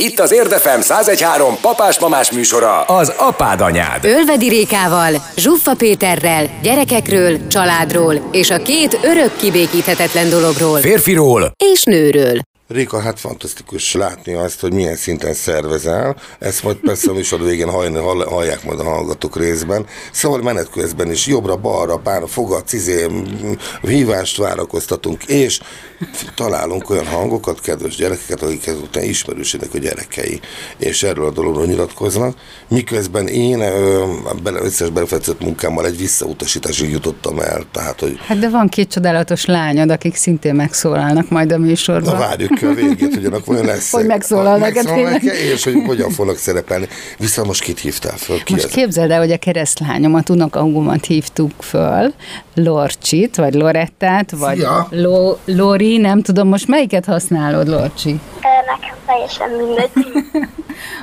Itt 0.04 0.20
az 0.20 0.32
Érdefem 0.32 0.80
1013 0.80 1.58
papás-mamás 1.62 2.32
műsora, 2.32 2.82
az 2.82 3.13
apád 3.18 3.62
anyád. 3.62 4.06
Ölvedi 4.06 4.50
Rékával, 4.50 5.13
Zsuffa 5.36 5.75
Péterrel, 5.75 6.50
gyerekekről, 6.62 7.48
családról 7.48 8.30
és 8.32 8.50
a 8.50 8.58
két 8.58 9.00
örök 9.04 9.36
kibékíthetetlen 9.36 10.30
dologról 10.30 10.80
Férfiról 10.80 11.51
és 11.74 11.84
nőről. 11.84 12.39
Réka, 12.68 13.00
hát 13.00 13.20
fantasztikus 13.20 13.94
látni 13.94 14.34
azt, 14.34 14.60
hogy 14.60 14.74
milyen 14.74 14.96
szinten 14.96 15.34
szervezel. 15.34 16.16
Ezt 16.40 16.64
majd 16.64 16.76
persze 16.78 17.12
a 17.12 17.14
műsor 17.14 17.44
végén 17.44 17.70
hallni, 17.70 17.98
hallják 18.24 18.64
majd 18.64 18.80
a 18.80 18.84
hallgatók 18.84 19.38
részben. 19.38 19.86
Szóval 20.12 20.42
menet 20.42 20.70
közben 20.70 21.12
is 21.12 21.28
jobbra-balra 21.28 21.98
pár 21.98 22.24
fogat, 22.28 22.74
izé, 22.74 23.06
hívást 23.82 24.38
várakoztatunk, 24.38 25.24
és 25.26 25.60
találunk 26.36 26.90
olyan 26.90 27.06
hangokat, 27.06 27.62
kedves 27.62 27.96
gyerekeket, 27.96 28.42
akik 28.42 28.68
ezután 28.68 29.04
ismerősének 29.04 29.74
a 29.74 29.78
gyerekei, 29.78 30.40
és 30.78 31.04
erről 31.04 31.26
a 31.26 31.32
dologról 31.32 31.66
nyilatkoznak. 31.66 32.38
Miközben 32.68 33.28
én 33.28 33.58
bele, 34.44 34.60
összes 34.62 34.90
belefetszett 34.90 35.42
munkámmal 35.42 35.86
egy 35.86 35.98
visszautasításig 35.98 36.90
jutottam 36.90 37.40
el. 37.40 37.66
Tehát, 37.72 38.00
hogy... 38.00 38.20
Hát 38.26 38.40
de 38.40 38.50
van 38.50 38.68
két 38.68 38.92
csodálatos 38.92 39.46
lányod, 39.46 39.92
akik 39.92 40.16
szintén 40.16 40.56
megszólalnak 40.56 41.30
majd 41.30 41.52
a 41.52 41.58
műsorban. 41.58 42.14
Na 42.14 42.20
várjuk 42.20 42.56
ki 42.58 42.66
a 42.66 42.74
végét, 42.74 43.14
hogy 43.14 43.26
annak 43.26 43.48
olyan 43.48 43.66
lesz. 43.66 43.92
Hogy 43.92 44.06
megszólal 44.06 44.58
neked 44.58 44.88
És 45.54 45.64
hogy 45.64 45.84
hogyan 45.86 46.10
fognak 46.10 46.38
szerepelni. 46.38 46.88
Viszont 47.18 47.48
most 47.48 47.62
kit 47.62 47.80
hívtál 47.80 48.18
föl? 48.18 48.44
Ki 48.44 48.54
most 48.54 48.66
ez? 48.66 48.72
képzeld 48.72 49.12
el, 49.12 49.20
hogy 49.20 49.32
a 49.32 49.38
keresztlányomat, 49.38 50.30
unokahugomat 50.30 51.06
hívtuk 51.06 51.52
föl, 51.60 52.14
Lorcsit, 52.54 53.36
vagy 53.36 53.54
Lorettát, 53.54 54.32
vagy 54.32 54.66
Lo- 54.90 55.40
Lori, 55.46 55.98
nem 55.98 56.22
tudom, 56.22 56.48
most 56.48 56.68
melyiket 56.68 57.06
használod, 57.06 57.68
Lorcsi? 57.68 58.20
Nekem 58.66 58.96
teljesen 59.06 59.50
mindegy. 59.50 59.90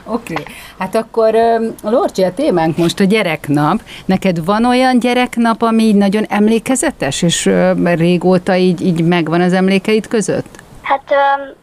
Oké, 0.06 0.32
okay. 0.32 0.44
hát 0.78 0.94
akkor 0.94 1.34
Lorcsi, 1.82 2.22
a 2.22 2.34
témánk 2.34 2.76
most 2.76 3.00
a 3.00 3.04
gyereknap. 3.04 3.82
Neked 4.04 4.44
van 4.44 4.64
olyan 4.64 4.98
gyereknap, 4.98 5.62
ami 5.62 5.82
így 5.82 5.94
nagyon 5.94 6.24
emlékezetes, 6.28 7.22
és 7.22 7.50
régóta 7.82 8.56
így, 8.56 8.86
így 8.86 9.04
megvan 9.04 9.40
az 9.40 9.52
emlékeid 9.52 10.08
között? 10.08 10.63
Hát 10.84 11.10
um, 11.10 11.54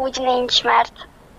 úgy 0.00 0.18
nincs, 0.20 0.62
mert 0.64 0.92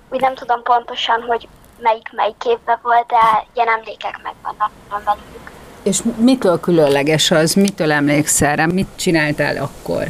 úgy 0.10 0.22
nem 0.22 0.36
tudom 0.36 0.64
pontosan, 0.64 1.22
hogy 1.22 1.48
melyik 1.80 2.10
melyik 2.12 2.38
képbe 2.38 2.80
volt, 2.84 3.06
de 3.08 3.46
ilyen 3.54 3.68
emlékek 3.68 4.20
megvannak 4.24 4.72
velük. 4.90 5.52
És 5.84 6.02
mitől 6.18 6.60
különleges 6.60 7.32
az? 7.32 7.54
Mitől 7.54 7.92
emlékszel 7.92 8.56
rá? 8.56 8.66
Mit 8.66 8.88
csináltál 8.96 9.58
akkor? 9.58 10.04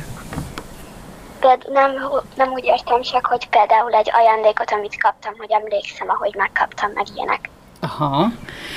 Például 1.39 1.73
nem, 1.73 1.91
nem 2.35 2.51
úgy 2.51 2.63
értem 2.63 3.01
csak, 3.01 3.25
hogy 3.25 3.49
például 3.49 3.93
egy 3.93 4.11
ajándékot, 4.13 4.71
amit 4.71 5.01
kaptam, 5.01 5.33
hogy 5.37 5.51
emlékszem, 5.51 6.09
ahogy 6.09 6.35
megkaptam, 6.35 6.91
meg 6.93 7.05
ilyenek. 7.15 7.49
Aha. 7.79 8.27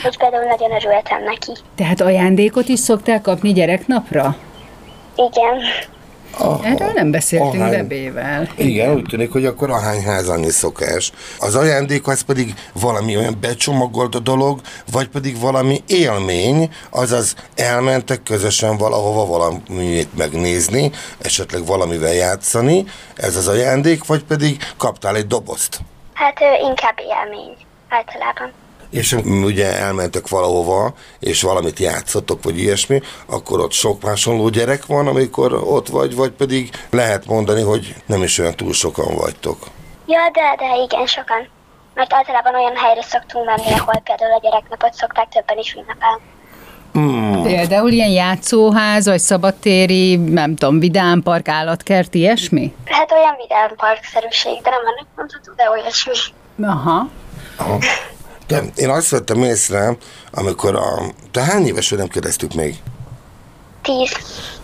Hogy 0.02 0.18
például 0.18 0.44
nagyon 0.44 0.70
örültem 0.72 1.22
neki. 1.22 1.52
Tehát 1.74 2.00
ajándékot 2.00 2.68
is 2.68 2.78
szoktál 2.78 3.20
kapni 3.20 3.52
gyereknapra? 3.52 4.36
Igen. 5.16 5.60
Aha. 6.30 6.60
Erről 6.64 6.92
nem 6.94 7.10
beszéltünk 7.10 7.62
ahány... 7.62 7.70
Bebével. 7.70 8.48
Igen, 8.56 8.94
úgy 8.94 9.06
tűnik, 9.08 9.32
hogy 9.32 9.44
akkor 9.44 9.70
ahány 9.70 10.02
ház 10.02 10.28
annyi 10.28 10.50
szokás. 10.50 11.12
Az 11.38 11.54
ajándék 11.54 12.06
az 12.06 12.20
pedig 12.20 12.54
valami 12.72 13.16
olyan 13.16 13.36
becsomagolt 13.40 14.14
a 14.14 14.18
dolog, 14.18 14.60
vagy 14.92 15.08
pedig 15.08 15.40
valami 15.40 15.82
élmény, 15.86 16.70
azaz 16.90 17.34
elmentek 17.56 18.22
közösen 18.22 18.76
valahova 18.76 19.26
valamit 19.26 20.16
megnézni, 20.16 20.90
esetleg 21.18 21.66
valamivel 21.66 22.14
játszani, 22.14 22.84
ez 23.16 23.36
az 23.36 23.48
ajándék, 23.48 24.06
vagy 24.06 24.24
pedig 24.24 24.56
kaptál 24.76 25.16
egy 25.16 25.26
dobozt? 25.26 25.80
Hát 26.12 26.38
inkább 26.68 26.96
élmény 26.98 27.56
általában 27.88 28.52
és 28.90 29.12
ugye 29.44 29.78
elmentek 29.78 30.28
valahova, 30.28 30.94
és 31.18 31.42
valamit 31.42 31.78
játszottok, 31.78 32.42
vagy 32.42 32.58
ilyesmi, 32.58 33.00
akkor 33.26 33.60
ott 33.60 33.72
sok 33.72 34.02
hasonló 34.02 34.48
gyerek 34.48 34.86
van, 34.86 35.06
amikor 35.06 35.52
ott 35.54 35.88
vagy, 35.88 36.14
vagy 36.14 36.30
pedig 36.30 36.70
lehet 36.90 37.26
mondani, 37.26 37.62
hogy 37.62 37.94
nem 38.06 38.22
is 38.22 38.38
olyan 38.38 38.54
túl 38.54 38.72
sokan 38.72 39.14
vagytok. 39.14 39.58
Ja, 40.06 40.20
de, 40.32 40.64
de 40.66 40.82
igen, 40.82 41.06
sokan. 41.06 41.48
Mert 41.94 42.12
általában 42.12 42.54
olyan 42.54 42.76
helyre 42.76 43.02
szoktunk 43.02 43.44
menni, 43.46 43.78
ahol 43.78 44.02
például 44.04 44.32
a 44.32 44.40
gyereknapot 44.42 44.94
szokták 44.94 45.28
többen 45.28 45.58
is 45.58 45.72
ünnepelni. 45.72 46.22
Hmm. 46.92 47.42
Például 47.42 47.90
ilyen 47.90 48.10
játszóház, 48.10 49.06
vagy 49.06 49.18
szabadtéri, 49.18 50.16
nem 50.16 50.56
tudom, 50.56 50.78
vidámpark, 50.78 51.48
állatkert, 51.48 52.14
ilyesmi? 52.14 52.74
Hát 52.84 53.12
olyan 53.12 53.36
vidámpark-szerűség, 53.36 54.62
de 54.62 54.70
nem 54.70 55.06
mondható, 55.16 55.52
de 55.56 55.70
olyasmi. 55.70 56.12
Aha. 56.62 57.08
Aha. 57.56 57.78
De 58.48 58.64
én 58.74 58.88
azt 58.88 59.08
vettem 59.08 59.42
észre, 59.42 59.96
amikor 60.30 60.74
a... 60.74 61.02
Te 61.30 61.42
hány 61.42 61.66
éves 61.66 61.88
nem 61.88 62.08
kérdeztük 62.08 62.54
még? 62.54 62.76
Tíz. 63.82 64.12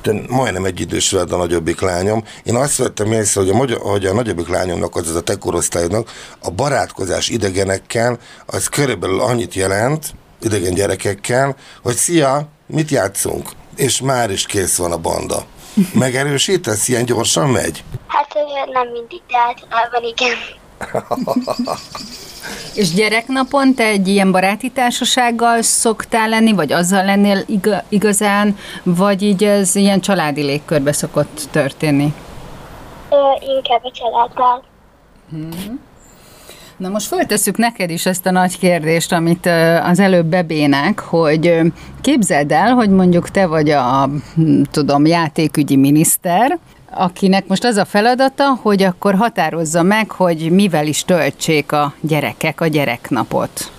Te 0.03 0.13
majdnem 0.29 0.65
egy 0.65 0.81
idős 0.81 1.11
veled 1.11 1.33
a 1.33 1.37
nagyobbik 1.37 1.81
lányom. 1.81 2.25
Én 2.45 2.55
azt 2.55 2.77
vettem 2.77 3.13
észre, 3.13 3.41
hogy 3.41 3.51
a, 3.51 3.55
magyar, 3.55 3.79
hogy 3.79 4.07
a 4.07 4.13
nagyobbik 4.13 4.49
lányomnak, 4.49 4.97
az, 4.97 5.15
a 5.15 5.21
te 5.21 5.37
korosztályodnak, 5.37 6.11
a 6.41 6.51
barátkozás 6.51 7.29
idegenekkel, 7.29 8.19
az 8.47 8.69
körülbelül 8.69 9.21
annyit 9.21 9.55
jelent, 9.55 10.15
idegen 10.41 10.75
gyerekekkel, 10.75 11.57
hogy 11.83 11.95
szia, 11.95 12.49
mit 12.67 12.91
játszunk? 12.91 13.51
És 13.77 14.01
már 14.01 14.31
is 14.31 14.47
kész 14.47 14.77
van 14.77 14.93
a 14.93 14.99
banda. 14.99 15.45
Megerősítesz, 15.93 16.89
ilyen 16.89 17.05
gyorsan 17.05 17.49
megy? 17.49 17.85
Hát 18.07 18.35
nem 18.73 18.89
mindig, 18.89 19.21
de 19.29 19.37
általában 19.39 20.03
igen. 20.03 20.37
És 22.75 22.93
gyereknapon 22.93 23.75
te 23.75 23.85
egy 23.85 24.09
ilyen 24.09 24.33
baráti 24.33 24.71
társasággal 24.71 25.63
szoktál 25.63 26.29
lenni, 26.29 26.53
vagy 26.53 26.73
azzal 26.73 27.05
lennél 27.05 27.45
igazán, 27.89 28.57
vagy 28.83 29.23
így 29.23 29.45
ez 29.45 29.75
ilyen 29.75 30.01
családi 30.01 30.43
légkörbe 30.43 30.93
szokott 30.93 31.41
történni? 31.51 32.15
Ö, 33.11 33.17
inkább 33.57 33.85
a 33.85 33.91
családdal. 33.91 34.63
Hmm. 35.31 35.81
Na 36.77 36.89
most 36.89 37.07
föltesszük 37.07 37.57
neked 37.57 37.91
is 37.91 38.07
ezt 38.07 38.27
a 38.27 38.31
nagy 38.31 38.59
kérdést, 38.59 39.13
amit 39.13 39.47
az 39.83 39.99
előbb 39.99 40.27
bebének, 40.27 41.01
hogy 41.01 41.61
képzeld 42.01 42.53
el, 42.53 42.73
hogy 42.73 42.91
mondjuk 42.91 43.31
te 43.31 43.47
vagy 43.47 43.71
a, 43.71 44.09
tudom, 44.71 45.07
játékügyi 45.07 45.77
miniszter, 45.77 46.59
akinek 46.97 47.47
most 47.47 47.65
az 47.65 47.77
a 47.77 47.85
feladata, 47.85 48.59
hogy 48.63 48.83
akkor 48.83 49.15
határozza 49.15 49.83
meg, 49.83 50.11
hogy 50.11 50.51
mivel 50.51 50.87
is 50.87 51.05
töltsék 51.05 51.73
a 51.73 51.95
gyerekek 52.01 52.61
a 52.61 52.67
gyereknapot. 52.67 53.71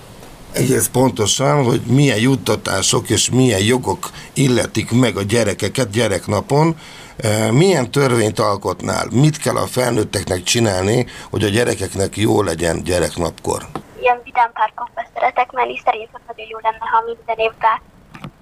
Egész 0.54 0.88
pontosan, 0.88 1.64
hogy 1.64 1.82
milyen 1.82 2.20
juttatások 2.20 3.10
és 3.10 3.30
milyen 3.30 3.64
jogok 3.64 4.10
illetik 4.34 4.92
meg 4.92 5.18
a 5.18 5.22
gyerekeket 5.22 5.90
gyereknapon, 5.90 6.76
e, 7.18 7.52
milyen 7.52 7.92
törvényt 7.92 8.40
alkotnál, 8.40 9.08
mit 9.12 9.38
kell 9.38 9.56
a 9.56 9.66
felnőtteknek 9.66 10.44
csinálni, 10.44 11.06
hogy 11.30 11.44
a 11.44 11.48
gyerekeknek 11.48 12.18
jó 12.18 12.42
legyen 12.42 12.84
gyereknapkor? 12.84 13.66
Ilyen 14.02 14.22
vidámparkokba 14.24 15.06
szeretek 15.14 15.52
menni, 15.52 15.82
szerintem 15.86 16.22
nagyon 16.28 16.48
jó 16.50 16.58
lenne, 16.62 16.86
ha 16.92 17.04
minden 17.06 17.38
évben 17.46 17.82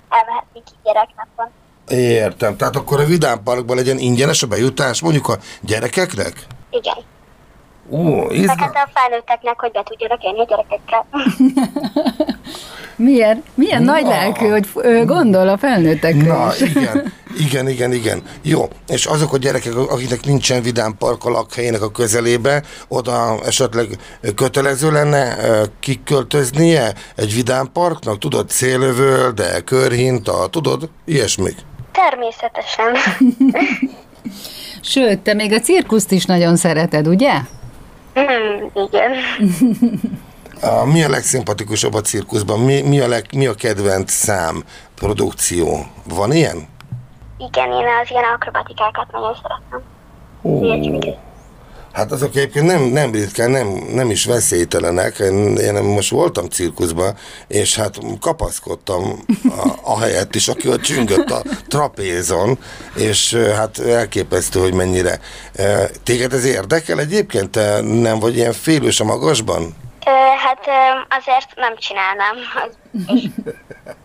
elmehetnénk 0.10 0.68
gyereknapon. 0.84 1.48
Értem. 1.88 2.58
Tehát 2.58 2.76
akkor 2.76 3.00
a 3.00 3.06
Vidám 3.06 3.44
Parkban 3.44 3.76
legyen 3.76 3.98
ingyenes 3.98 4.44
a 4.44 4.48
bejutás 4.48 5.02
mondjuk 5.02 5.28
a 5.28 5.38
gyerekeknek? 5.62 6.34
Igen. 6.70 6.96
Ó, 7.90 8.30
izgal... 8.30 8.56
Hát 8.56 8.76
a 8.76 8.90
felnőtteknek, 8.94 9.60
hogy 9.60 9.72
be 9.72 9.84
tudjanak 9.84 10.24
élni 10.24 10.40
a 10.40 10.46
gyerekekkel. 10.46 11.06
milyen, 12.96 13.44
milyen 13.56 13.84
Na. 13.84 13.92
nagy 13.92 14.06
lelkű, 14.06 14.48
hogy 14.48 14.68
gondol 15.06 15.48
a 15.48 15.58
felnőttekre 15.58 16.28
Na, 16.28 16.52
igen, 16.58 17.14
igen, 17.46 17.68
igen, 17.68 17.92
igen. 17.92 18.22
Jó, 18.42 18.68
és 18.88 19.06
azok 19.06 19.34
a 19.34 19.38
gyerekek, 19.38 19.76
akiknek 19.76 20.26
nincsen 20.26 20.62
vidám 20.62 20.98
park 20.98 21.26
a 21.26 21.30
lakhelyének 21.30 21.82
a 21.82 21.92
közelébe, 21.92 22.64
oda 22.88 23.40
esetleg 23.46 23.88
kötelező 24.36 24.92
lenne 24.92 25.38
kiköltöznie 25.80 26.94
egy 27.16 27.34
vidám 27.34 27.72
parknak, 27.72 28.20
tudod, 28.20 28.50
szélövöl, 28.50 29.32
de 29.32 29.60
körhinta, 29.60 30.48
tudod, 30.48 30.90
ilyesmik. 31.06 31.56
Természetesen. 31.94 32.96
Sőt, 34.82 35.20
te 35.20 35.34
még 35.34 35.54
a 35.54 35.60
cirkuszt 35.60 36.12
is 36.12 36.26
nagyon 36.26 36.56
szereted, 36.56 37.08
ugye? 37.08 37.34
Mm, 38.20 38.66
igen. 38.74 39.12
A, 40.62 40.86
mi 40.86 41.04
a 41.04 41.10
legszimpatikusabb 41.10 41.94
a 41.94 42.02
cirkuszban? 42.02 42.60
Mi, 42.60 42.82
mi, 42.82 43.00
a 43.00 43.08
leg, 43.08 43.26
mi 43.36 43.46
a 43.46 43.54
kedvenc 43.54 44.12
szám, 44.12 44.64
produkció? 44.96 45.86
Van 46.08 46.32
ilyen? 46.32 46.68
Igen, 47.38 47.72
én 47.72 47.86
az 48.02 48.10
ilyen 48.10 48.24
akrobatikákat 48.36 49.12
nagyon 49.12 49.36
szeretem. 49.42 49.82
Oh. 50.42 51.16
Hát 51.94 52.12
azok 52.12 52.36
egyébként 52.36 52.66
nem, 52.66 52.82
nem 52.82 53.12
ritkán, 53.12 53.52
nem, 53.52 53.68
nem 53.94 54.10
is 54.10 54.26
veszélytelenek. 54.26 55.20
Én, 55.20 55.56
én 55.56 55.74
most 55.74 56.10
voltam 56.10 56.46
cirkuszban, 56.46 57.18
és 57.48 57.76
hát 57.76 57.96
kapaszkodtam 58.20 59.26
a, 59.44 59.74
a 59.82 60.00
helyet 60.00 60.36
is, 60.36 60.48
aki 60.48 60.68
ott 60.68 60.82
csüngött 60.82 61.30
a 61.30 61.42
trapézon, 61.68 62.60
és 62.96 63.34
hát 63.34 63.80
elképesztő, 63.80 64.60
hogy 64.60 64.74
mennyire. 64.74 65.20
Téged 66.04 66.34
ez 66.34 66.46
érdekel 66.46 67.00
egyébként? 67.00 67.50
Te 67.50 67.82
nem 67.82 68.20
vagy 68.20 68.36
ilyen 68.36 68.54
félős 68.54 69.00
a 69.00 69.04
magasban? 69.04 69.76
Hát 70.44 70.68
azért 71.10 71.50
nem 71.56 71.76
csinálnám. 71.78 72.36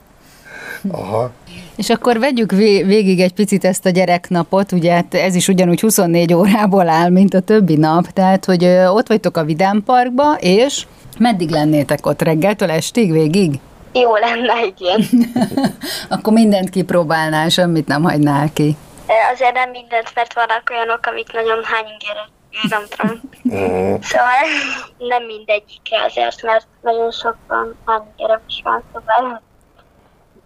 Aha. 0.91 1.31
És 1.77 1.91
akkor 1.91 2.19
vegyük 2.19 2.51
vé- 2.53 2.85
végig 2.87 3.21
egy 3.21 3.33
picit 3.33 3.65
ezt 3.65 3.87
a 3.87 3.91
gyereknapot, 3.91 4.73
ugye 4.73 4.93
hát 4.93 5.15
ez 5.15 5.35
is 5.35 5.49
ugyanúgy 5.49 5.81
24 5.81 6.35
órából 6.35 6.89
áll, 6.89 7.11
mint 7.11 7.35
a 7.35 7.41
többi 7.41 7.77
nap, 7.77 8.07
tehát 8.07 8.45
hogy 8.45 8.65
ott 8.87 9.09
vagytok 9.09 9.37
a 9.37 9.45
Vidám 9.45 9.83
Parkba, 9.85 10.35
és 10.35 10.87
meddig 11.19 11.51
lennétek 11.51 12.07
ott 12.07 12.23
reggeltől 12.23 12.71
estig 12.71 13.13
végig? 13.13 13.61
Jó 13.93 14.17
lenne, 14.17 14.55
igen. 14.65 15.01
akkor 16.09 16.33
mindent 16.33 16.71
kipróbálnál, 16.71 17.49
semmit 17.49 17.87
nem 17.87 18.03
hagynál 18.03 18.53
ki. 18.53 18.77
Azért 19.33 19.55
nem 19.55 19.71
mindent, 19.71 20.13
mert 20.15 20.35
vannak 20.35 20.63
olyanok, 20.71 21.01
amik 21.03 21.33
nagyon 21.33 21.59
hányingere. 21.65 22.29
Nem 22.69 22.83
tudom. 22.97 23.21
Szóval 24.03 24.43
nem 24.99 25.23
mindegyikre 25.25 26.05
azért, 26.09 26.43
mert 26.43 26.67
nagyon 26.83 27.11
sok 27.11 27.37
van, 27.49 27.75
hányingere 27.85 28.41
is 28.49 28.61
van, 28.65 28.83
szóval 28.93 29.43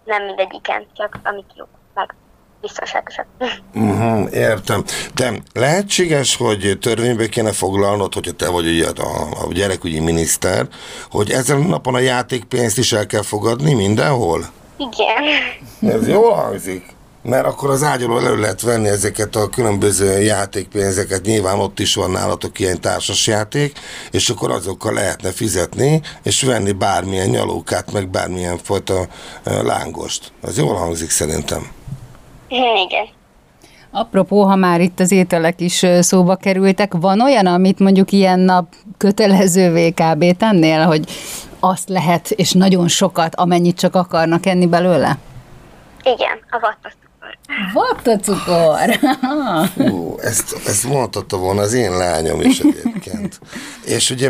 nem 0.05 0.25
mindegyiken, 0.25 0.85
csak 0.93 1.19
amik 1.23 1.45
jók, 1.55 1.69
meg 1.93 2.15
biztonságosak. 2.61 3.25
Uh-huh, 3.73 4.33
értem. 4.33 4.83
De 5.13 5.33
lehetséges, 5.53 6.35
hogy 6.35 6.77
törvénybe 6.81 7.27
kéne 7.27 7.51
foglalnod, 7.51 8.13
hogyha 8.13 8.31
te 8.31 8.49
vagy 8.49 8.67
ugye 8.67 8.87
a, 8.87 9.43
a 9.43 9.53
gyerekügyi 9.53 9.99
miniszter, 9.99 10.67
hogy 11.11 11.31
ezen 11.31 11.61
a 11.61 11.67
napon 11.67 11.95
a 11.95 11.99
játékpénzt 11.99 12.77
is 12.77 12.91
el 12.91 13.05
kell 13.05 13.21
fogadni 13.21 13.73
mindenhol? 13.73 14.45
Igen. 14.77 15.93
Ez 15.93 16.07
jól 16.07 16.33
hangzik. 16.33 16.92
Mert 17.23 17.45
akkor 17.45 17.69
az 17.69 17.83
ágyalól 17.83 18.25
elő 18.25 18.39
lehet 18.39 18.61
venni 18.61 18.87
ezeket 18.87 19.35
a 19.35 19.49
különböző 19.49 20.21
játékpénzeket, 20.21 21.25
nyilván 21.25 21.59
ott 21.59 21.79
is 21.79 21.95
van 21.95 22.11
nálatok 22.11 22.59
ilyen 22.59 22.81
társasjáték, 22.81 23.79
és 24.11 24.29
akkor 24.29 24.51
azokkal 24.51 24.93
lehetne 24.93 25.31
fizetni, 25.31 26.01
és 26.23 26.43
venni 26.43 26.71
bármilyen 26.71 27.29
nyalókát, 27.29 27.91
meg 27.91 28.09
bármilyen 28.09 28.57
fajta 28.57 29.07
lángost. 29.43 30.31
Az 30.41 30.57
jól 30.57 30.75
hangzik 30.75 31.09
szerintem. 31.09 31.67
Igen. 32.47 33.07
Apropó, 33.91 34.43
ha 34.43 34.55
már 34.55 34.81
itt 34.81 34.99
az 34.99 35.11
ételek 35.11 35.61
is 35.61 35.85
szóba 35.99 36.35
kerültek, 36.35 36.93
van 36.93 37.21
olyan, 37.21 37.45
amit 37.45 37.79
mondjuk 37.79 38.11
ilyen 38.11 38.39
nap 38.39 38.73
kötelezővé 38.97 39.91
kb. 39.91 40.37
tennél, 40.37 40.85
hogy 40.85 41.05
azt 41.59 41.89
lehet, 41.89 42.29
és 42.29 42.51
nagyon 42.51 42.87
sokat, 42.87 43.35
amennyit 43.35 43.79
csak 43.79 43.95
akarnak 43.95 44.45
enni 44.45 44.67
belőle? 44.67 45.17
Igen, 46.03 46.39
a 46.49 46.59
vattasztokor. 47.73 48.99
Vattacukor! 49.03 49.91
Ú, 49.91 50.19
ezt, 50.19 50.67
ezt 50.67 50.87
mondhatta 50.87 51.37
volna 51.37 51.61
az 51.61 51.73
én 51.73 51.97
lányom 51.97 52.41
is 52.41 52.59
egyébként. 52.59 53.39
És 53.85 54.09
ugye 54.09 54.29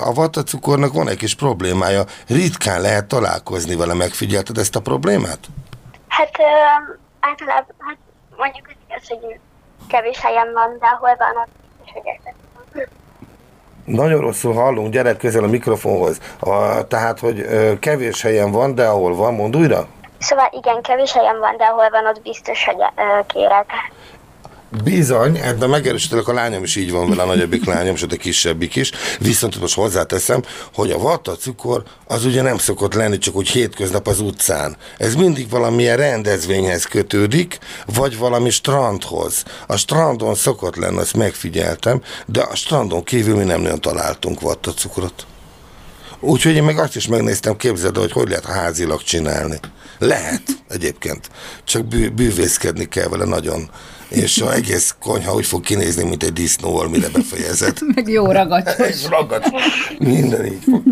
a 0.00 0.12
vattacukornak 0.12 0.92
van 0.92 1.08
egy 1.08 1.16
kis 1.16 1.34
problémája, 1.34 2.04
ritkán 2.28 2.80
lehet 2.80 3.06
találkozni 3.06 3.76
vele, 3.76 3.94
megfigyelted 3.94 4.58
ezt 4.58 4.76
a 4.76 4.80
problémát? 4.80 5.38
Hát 6.08 6.30
ö, 6.38 6.42
általában, 7.20 7.74
hát 7.78 7.96
mondjuk 8.36 8.66
az 8.88 9.08
hogy 9.08 9.38
kevés 9.88 10.20
helyen 10.20 10.52
van, 10.52 10.76
de 10.78 10.86
ahol 10.86 11.16
van, 11.18 11.42
az 11.42 11.48
biztos, 11.84 12.02
hogy 12.02 12.30
ezt 12.74 12.88
Nagyon 13.84 14.20
rosszul 14.20 14.54
hallunk, 14.54 14.92
gyere 14.92 15.16
közel 15.16 15.44
a 15.44 15.46
mikrofonhoz. 15.46 16.20
A, 16.38 16.86
tehát, 16.86 17.18
hogy 17.18 17.40
ö, 17.40 17.78
kevés 17.78 18.22
helyen 18.22 18.50
van, 18.50 18.74
de 18.74 18.86
ahol 18.86 19.14
van, 19.14 19.34
mond 19.34 19.56
újra? 19.56 19.88
Szóval 20.18 20.48
igen, 20.52 20.82
kevés 20.82 21.12
helyen 21.12 21.38
van, 21.38 21.56
de 21.56 21.64
ahol 21.64 21.90
van, 21.90 22.06
ott 22.06 22.22
biztos, 22.22 22.64
hogy 22.64 22.76
kérek. 23.26 23.66
Bizony, 24.84 25.36
ebben 25.36 25.68
megerősítelek, 25.68 26.28
a 26.28 26.32
lányom 26.32 26.62
is 26.62 26.76
így 26.76 26.90
van 26.90 27.08
vele, 27.08 27.22
a 27.22 27.26
nagyobbik 27.26 27.64
lányom, 27.64 27.96
sőt 27.96 28.12
a 28.12 28.16
kisebbik 28.16 28.76
is. 28.76 28.90
Viszont 29.18 29.60
most 29.60 29.74
hozzáteszem, 29.74 30.42
hogy 30.74 30.90
a 30.90 30.98
vattacukor 30.98 31.82
az 32.06 32.24
ugye 32.24 32.42
nem 32.42 32.58
szokott 32.58 32.94
lenni 32.94 33.18
csak 33.18 33.34
úgy 33.34 33.48
hétköznap 33.48 34.06
az 34.06 34.20
utcán. 34.20 34.76
Ez 34.98 35.14
mindig 35.14 35.50
valamilyen 35.50 35.96
rendezvényhez 35.96 36.84
kötődik, 36.84 37.58
vagy 37.94 38.18
valami 38.18 38.50
strandhoz. 38.50 39.44
A 39.66 39.76
strandon 39.76 40.34
szokott 40.34 40.76
lenni, 40.76 40.98
azt 40.98 41.16
megfigyeltem, 41.16 42.02
de 42.26 42.40
a 42.40 42.54
strandon 42.54 43.04
kívül 43.04 43.36
mi 43.36 43.44
nem 43.44 43.60
nagyon 43.60 43.80
találtunk 43.80 44.40
vattacukrot. 44.40 45.26
Úgyhogy 46.26 46.54
én 46.54 46.62
meg 46.62 46.78
azt 46.78 46.96
is 46.96 47.08
megnéztem, 47.08 47.56
képzeld, 47.56 47.94
el, 47.96 48.02
hogy 48.02 48.12
hogy 48.12 48.28
lehet 48.28 48.44
házilag 48.44 49.02
csinálni. 49.02 49.60
Lehet 49.98 50.42
egyébként, 50.68 51.30
csak 51.64 51.84
bű, 51.84 52.10
bűvészkedni 52.10 52.88
kell 52.88 53.08
vele 53.08 53.24
nagyon. 53.24 53.70
És 54.08 54.38
az 54.38 54.50
egész 54.50 54.94
konyha 55.00 55.34
úgy 55.34 55.46
fog 55.46 55.60
kinézni, 55.62 56.04
mint 56.04 56.22
egy 56.22 56.32
disznóval, 56.32 56.88
mire 56.88 57.08
befejezed. 57.08 57.78
Meg 57.94 58.08
jó 58.08 58.32
ragadt. 58.32 58.78
És 58.90 59.04
ragad. 59.08 59.44
Minden 59.98 60.46
így 60.46 60.62
fog. 60.70 60.82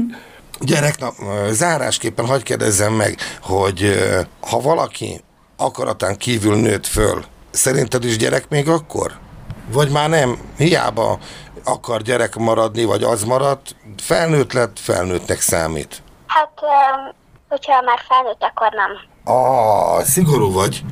Gyerek, 0.61 0.99
na, 0.99 1.13
zárásképpen 1.51 2.27
hagyd 2.27 2.43
kérdezzem 2.43 2.93
meg, 2.93 3.17
hogy 3.41 3.99
ha 4.41 4.61
valaki 4.61 5.21
akaratán 5.57 6.17
kívül 6.17 6.57
nőtt 6.57 6.87
föl, 6.87 7.25
szerinted 7.51 8.05
is 8.05 8.17
gyerek 8.17 8.49
még 8.49 8.69
akkor? 8.69 9.13
Vagy 9.73 9.91
már 9.91 10.09
nem? 10.09 10.39
Hiába 10.57 11.19
akar 11.65 12.03
gyerek 12.03 12.37
maradni, 12.37 12.85
vagy 12.85 13.03
az 13.03 13.25
maradt, 13.25 13.77
felnőtt 13.97 14.53
lett, 14.53 14.79
felnőttnek 14.79 15.41
számít. 15.41 16.03
Hát, 16.27 16.51
hogyha 17.49 17.83
már 17.83 17.99
felnőtt, 18.09 18.43
akkor 18.43 18.69
nem. 18.71 19.13
Ah, 19.37 20.03
szigorú 20.03 20.53
vagy. 20.53 20.83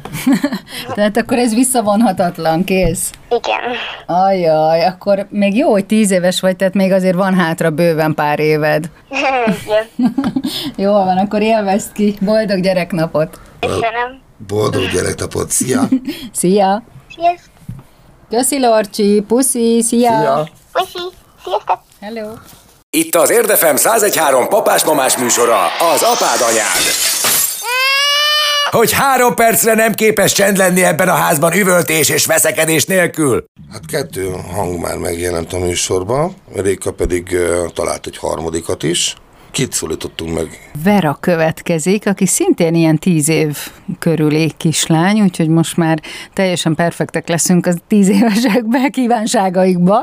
Tehát 0.94 1.16
akkor 1.16 1.38
ez 1.38 1.54
visszavonhatatlan, 1.54 2.64
kész. 2.64 3.10
Igen. 3.28 3.60
Ajaj, 4.06 4.84
akkor 4.86 5.26
még 5.30 5.56
jó, 5.56 5.70
hogy 5.70 5.86
tíz 5.86 6.10
éves 6.10 6.40
vagy, 6.40 6.56
tehát 6.56 6.74
még 6.74 6.92
azért 6.92 7.16
van 7.16 7.34
hátra 7.34 7.70
bőven 7.70 8.14
pár 8.14 8.38
éved. 8.38 8.90
Igen. 9.62 9.86
Jól 10.76 11.04
van, 11.04 11.18
akkor 11.18 11.42
élvezd 11.42 11.92
ki. 11.92 12.16
Boldog 12.20 12.60
gyereknapot. 12.60 13.40
Köszönöm. 13.60 14.20
Boldog 14.46 14.90
gyereknapot, 14.90 15.50
szia! 15.50 15.80
Szia! 16.32 16.82
Sziasztok. 17.14 17.50
Köszi, 18.30 18.58
Lorcsi, 18.58 19.24
puszi, 19.28 19.82
szia! 19.82 20.18
Szia! 20.18 20.48
Puszi. 20.72 21.16
Sziasztok. 21.44 21.78
Hello! 22.00 22.32
Itt 22.90 23.14
az 23.14 23.30
Érdefem 23.30 23.74
1013 23.76 24.48
papás-mamás 24.48 25.16
műsora, 25.16 25.64
az 25.92 26.02
apád 26.02 26.40
anyád. 26.40 26.82
Hogy 28.70 28.92
három 28.92 29.34
percre 29.34 29.74
nem 29.74 29.92
képes 29.92 30.32
csend 30.32 30.56
lenni 30.56 30.84
ebben 30.84 31.08
a 31.08 31.14
házban 31.14 31.52
üvöltés 31.52 32.08
és 32.08 32.26
veszekedés 32.26 32.84
nélkül. 32.84 33.44
Hát 33.72 33.86
kettő 33.86 34.30
hang 34.54 34.80
már 34.80 34.96
megjelent 34.96 35.52
a 35.52 35.58
műsorban, 35.58 36.36
Réka 36.54 36.92
pedig 36.92 37.28
uh, 37.32 37.72
talált 37.72 38.06
egy 38.06 38.16
harmadikat 38.16 38.82
is. 38.82 39.14
Kit 39.52 39.72
szólítottunk 39.72 40.34
meg? 40.34 40.70
Vera 40.84 41.16
következik, 41.20 42.06
aki 42.06 42.26
szintén 42.26 42.74
ilyen 42.74 42.98
tíz 42.98 43.28
év 43.28 43.56
körüli 43.98 44.52
kislány, 44.56 45.20
úgyhogy 45.20 45.48
most 45.48 45.76
már 45.76 46.00
teljesen 46.32 46.74
perfektek 46.74 47.28
leszünk 47.28 47.66
az 47.66 47.76
tíz 47.86 48.08
évesekbe, 48.08 48.88
kívánságaikba, 48.92 50.02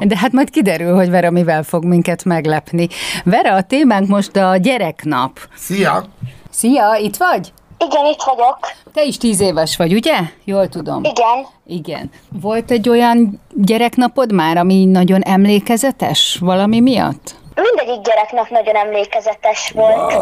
de 0.00 0.18
hát 0.18 0.32
majd 0.32 0.50
kiderül, 0.50 0.94
hogy 0.94 1.10
Vera 1.10 1.30
mivel 1.30 1.62
fog 1.62 1.84
minket 1.84 2.24
meglepni. 2.24 2.88
Vera, 3.24 3.54
a 3.54 3.62
témánk 3.62 4.08
most 4.08 4.36
a 4.36 4.56
gyereknap. 4.56 5.38
Szia! 5.56 6.04
Szia, 6.50 6.98
itt 7.02 7.16
vagy? 7.16 7.52
Igen, 7.78 8.04
itt 8.04 8.22
vagyok. 8.26 8.58
Te 8.92 9.04
is 9.04 9.16
tíz 9.16 9.40
éves 9.40 9.76
vagy, 9.76 9.92
ugye? 9.92 10.18
Jól 10.44 10.68
tudom. 10.68 11.04
Igen. 11.04 11.46
Igen. 11.66 12.10
Volt 12.40 12.70
egy 12.70 12.88
olyan 12.88 13.40
gyereknapod 13.54 14.32
már, 14.32 14.56
ami 14.56 14.84
nagyon 14.84 15.20
emlékezetes 15.20 16.38
valami 16.40 16.80
miatt? 16.80 17.40
Mindegyik 17.54 18.00
gyereknek 18.00 18.50
nagyon 18.50 18.76
emlékezetes 18.76 19.70
volt. 19.74 20.16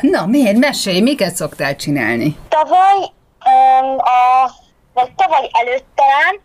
Na, 0.00 0.26
miért? 0.26 0.56
Mesélj, 0.56 1.00
miket 1.00 1.34
szoktál 1.34 1.76
csinálni? 1.76 2.36
Tavaly, 2.48 2.98
um, 3.44 3.96
a, 3.98 4.50
vagy 4.94 5.10
tavaly 5.16 5.48
előtt 5.52 5.86
talán 5.94 6.40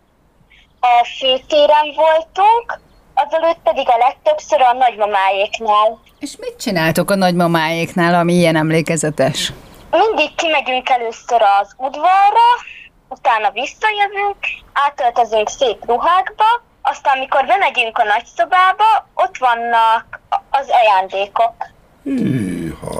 a 0.80 1.06
főtéren 1.18 1.92
voltunk, 1.94 2.80
azelőtt 3.14 3.58
pedig 3.64 3.88
a 3.88 3.96
legtöbbször 3.98 4.60
a 4.60 4.72
nagymamáéknál. 4.72 5.98
És 6.18 6.36
mit 6.36 6.56
csináltok 6.58 7.10
a 7.10 7.14
nagymamáéknál, 7.14 8.14
ami 8.14 8.32
ilyen 8.32 8.56
emlékezetes? 8.56 9.52
Mindig 9.90 10.34
kimegyünk 10.34 10.88
először 10.88 11.42
az 11.60 11.74
udvarra, 11.76 12.48
utána 13.08 13.50
visszajövünk, 13.50 14.36
átöltözünk 14.72 15.48
szép 15.48 15.86
ruhákba, 15.86 16.44
aztán 16.82 17.16
amikor 17.16 17.46
bemegyünk 17.46 17.98
a 17.98 18.04
nagyszobába, 18.04 19.08
ott 19.14 19.36
vannak 19.38 20.20
az 20.50 20.66
ajándékok. 20.68 21.54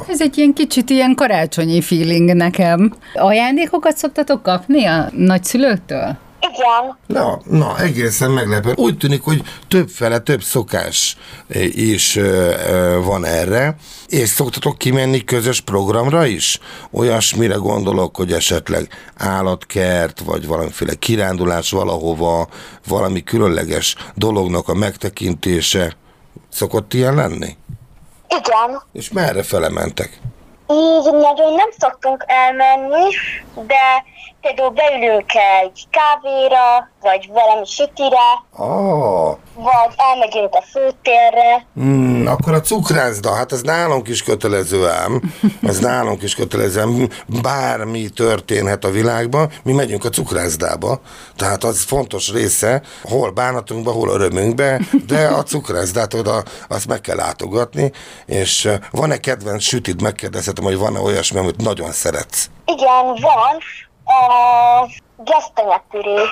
Ez 0.08 0.20
egy 0.20 0.38
ilyen 0.38 0.52
kicsit 0.52 0.90
ilyen 0.90 1.14
karácsonyi 1.14 1.80
feeling 1.80 2.34
nekem. 2.34 2.94
Ajándékokat 3.14 3.96
szoktatok 3.96 4.42
kapni 4.42 4.86
a 4.86 5.08
nagyszülőktől? 5.10 6.16
Igen, 6.50 6.98
Na, 7.06 7.40
na, 7.44 7.78
egészen 7.78 8.30
meglepő. 8.30 8.72
Úgy 8.76 8.96
tűnik, 8.96 9.22
hogy 9.22 9.42
többfele, 9.68 10.18
több 10.18 10.42
szokás 10.42 11.16
eh, 11.48 11.76
is 11.76 12.16
ö, 12.16 12.54
ö, 12.68 13.00
van 13.02 13.24
erre, 13.24 13.76
és 14.06 14.28
szoktatok 14.28 14.78
kimenni 14.78 15.24
közös 15.24 15.60
programra 15.60 16.26
is? 16.26 16.58
Olyasmire 16.90 17.54
gondolok, 17.54 18.16
hogy 18.16 18.32
esetleg 18.32 18.88
állatkert, 19.16 20.20
vagy 20.20 20.46
valamiféle 20.46 20.94
kirándulás 20.94 21.70
valahova, 21.70 22.48
valami 22.86 23.22
különleges 23.22 23.96
dolognak 24.14 24.68
a 24.68 24.74
megtekintése. 24.74 25.96
Szokott 26.48 26.94
ilyen 26.94 27.14
lenni? 27.14 27.56
igen. 28.28 28.82
És 28.92 29.10
merre 29.10 29.42
fele 29.42 29.68
mentek? 29.68 30.20
így 30.72 31.12
nagyon 31.12 31.54
nem 31.54 31.70
szoktunk 31.78 32.24
elmenni, 32.26 33.08
de 33.66 34.04
például 34.42 34.70
beülünk 34.70 35.32
egy 35.62 35.86
kávéra, 35.90 36.90
vagy 37.00 37.28
valami 37.32 37.66
sütire, 37.66 38.30
Ah, 38.56 39.36
vagy 39.54 39.94
elmegyünk 39.96 40.54
a 40.54 40.62
főtérre. 40.62 41.66
Hmm, 41.74 42.26
akkor 42.26 42.54
a 42.54 42.60
cukrászda, 42.60 43.34
hát 43.34 43.52
ez 43.52 43.62
nálunk 43.62 44.08
is 44.08 44.22
kötelező 44.22 44.88
ám. 44.88 45.20
Ez 45.62 45.78
nálunk 45.78 46.22
is 46.22 46.34
kötelező 46.34 46.80
ám. 46.80 47.08
Bármi 47.42 48.08
történhet 48.08 48.84
a 48.84 48.90
világban, 48.90 49.50
mi 49.62 49.72
megyünk 49.72 50.04
a 50.04 50.08
cukrászdába. 50.08 51.00
Tehát 51.36 51.64
az 51.64 51.82
fontos 51.82 52.32
része, 52.32 52.82
hol 53.02 53.30
bánatunkba, 53.30 53.92
hol 53.92 54.08
örömünkbe, 54.08 54.80
de 55.06 55.26
a 55.26 55.42
cukrászdát 55.42 56.14
oda, 56.14 56.42
azt 56.68 56.86
meg 56.88 57.00
kell 57.00 57.16
látogatni, 57.16 57.92
és 58.26 58.68
van-e 58.90 59.16
kedvenc 59.16 59.62
sütid, 59.62 60.02
megkérdezhetem, 60.02 60.64
hogy 60.64 60.78
van-e 60.78 61.00
olyasmi, 61.00 61.38
amit 61.38 61.62
nagyon 61.62 61.92
szeretsz. 61.92 62.50
Igen, 62.64 63.04
van 63.06 63.58
a 64.04 64.88
gesztenyepüré. 65.24 66.22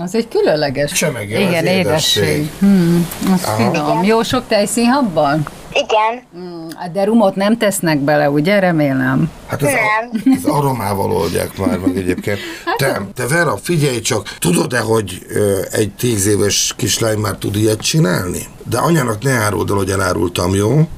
Az 0.00 0.14
egy 0.14 0.28
különleges. 0.28 0.92
Csemege, 0.92 1.38
Igen, 1.40 1.64
az 1.64 1.70
édesség. 1.70 2.22
édesség. 2.22 2.50
Hmm, 2.58 3.08
az 3.34 3.48
finom. 3.56 4.02
Jó 4.02 4.22
sok 4.22 4.46
tejszínhabban? 4.48 5.42
Igen, 5.72 6.22
Hmm, 6.32 6.68
De 6.92 7.04
rumot 7.04 7.34
nem 7.36 7.58
tesznek 7.58 7.98
bele, 7.98 8.30
ugye? 8.30 8.58
Remélem. 8.58 9.30
Hát 9.46 9.62
ez, 9.62 9.70
Nem. 9.72 10.34
ez 10.36 10.44
aromával 10.44 11.12
oldják 11.12 11.56
már 11.58 11.78
meg 11.78 11.96
egyébként. 11.96 12.38
Te, 12.76 13.00
te 13.14 13.26
Vera, 13.26 13.56
figyelj 13.56 14.00
csak, 14.00 14.36
tudod-e, 14.38 14.80
hogy 14.80 15.26
ö, 15.28 15.60
egy 15.70 15.90
tíz 15.92 16.26
éves 16.26 16.74
kislány 16.76 17.18
már 17.18 17.34
tud 17.36 17.56
ilyet 17.56 17.80
csinálni? 17.80 18.42
De 18.68 18.78
anyának 18.78 19.22
ne 19.22 19.30
áruld 19.32 19.70
el, 19.70 19.76
hogy 19.76 19.90
elárultam, 19.90 20.54
jó? 20.54 20.88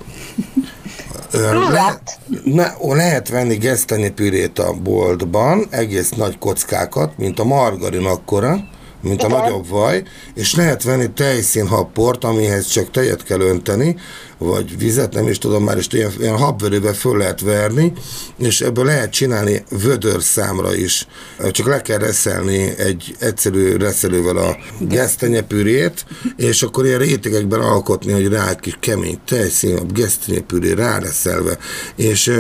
Lehet, 1.32 2.18
ne, 2.44 2.72
lehet 2.80 3.28
venni 3.28 3.56
gesztenyepürét 3.56 4.58
a 4.58 4.72
boltban, 4.72 5.66
egész 5.70 6.10
nagy 6.10 6.38
kockákat, 6.38 7.18
mint 7.18 7.38
a 7.38 7.44
margarin 7.44 8.06
akkora, 8.06 8.58
mint 9.00 9.22
a 9.22 9.26
Igen. 9.26 9.38
nagyobb 9.40 9.68
vaj, 9.68 10.02
és 10.34 10.54
lehet 10.54 10.82
venni 10.82 11.10
tejszínhapport, 11.10 12.24
amihez 12.24 12.66
csak 12.66 12.90
tejet 12.90 13.22
kell 13.22 13.40
önteni, 13.40 13.96
vagy 14.38 14.78
vizet, 14.78 15.12
nem 15.12 15.28
is 15.28 15.38
tudom 15.38 15.64
már, 15.64 15.76
és 15.76 15.86
ilyen, 15.90 16.12
ilyen 16.20 16.36
habverőbe 16.36 16.92
föl 16.92 17.16
lehet 17.16 17.40
verni, 17.40 17.92
és 18.38 18.60
ebből 18.60 18.84
lehet 18.84 19.10
csinálni 19.10 19.64
vödör 19.70 20.22
számra 20.22 20.74
is. 20.74 21.06
Csak 21.50 21.66
le 21.66 21.82
kell 21.82 21.98
reszelni 21.98 22.78
egy 22.78 23.16
egyszerű 23.18 23.76
reszelővel 23.76 24.36
a 24.36 24.56
gesztenyepürét, 24.78 26.04
és 26.36 26.62
akkor 26.62 26.86
ilyen 26.86 26.98
rétegekben 26.98 27.60
alkotni, 27.60 28.12
hogy 28.12 28.28
rá 28.28 28.48
egy 28.48 28.60
kis 28.60 28.76
kemény 28.80 29.18
tejszín, 29.26 29.76
a 29.76 29.84
gesztenyepüré 29.84 30.72
ráreszelve, 30.72 31.58
és 31.96 32.32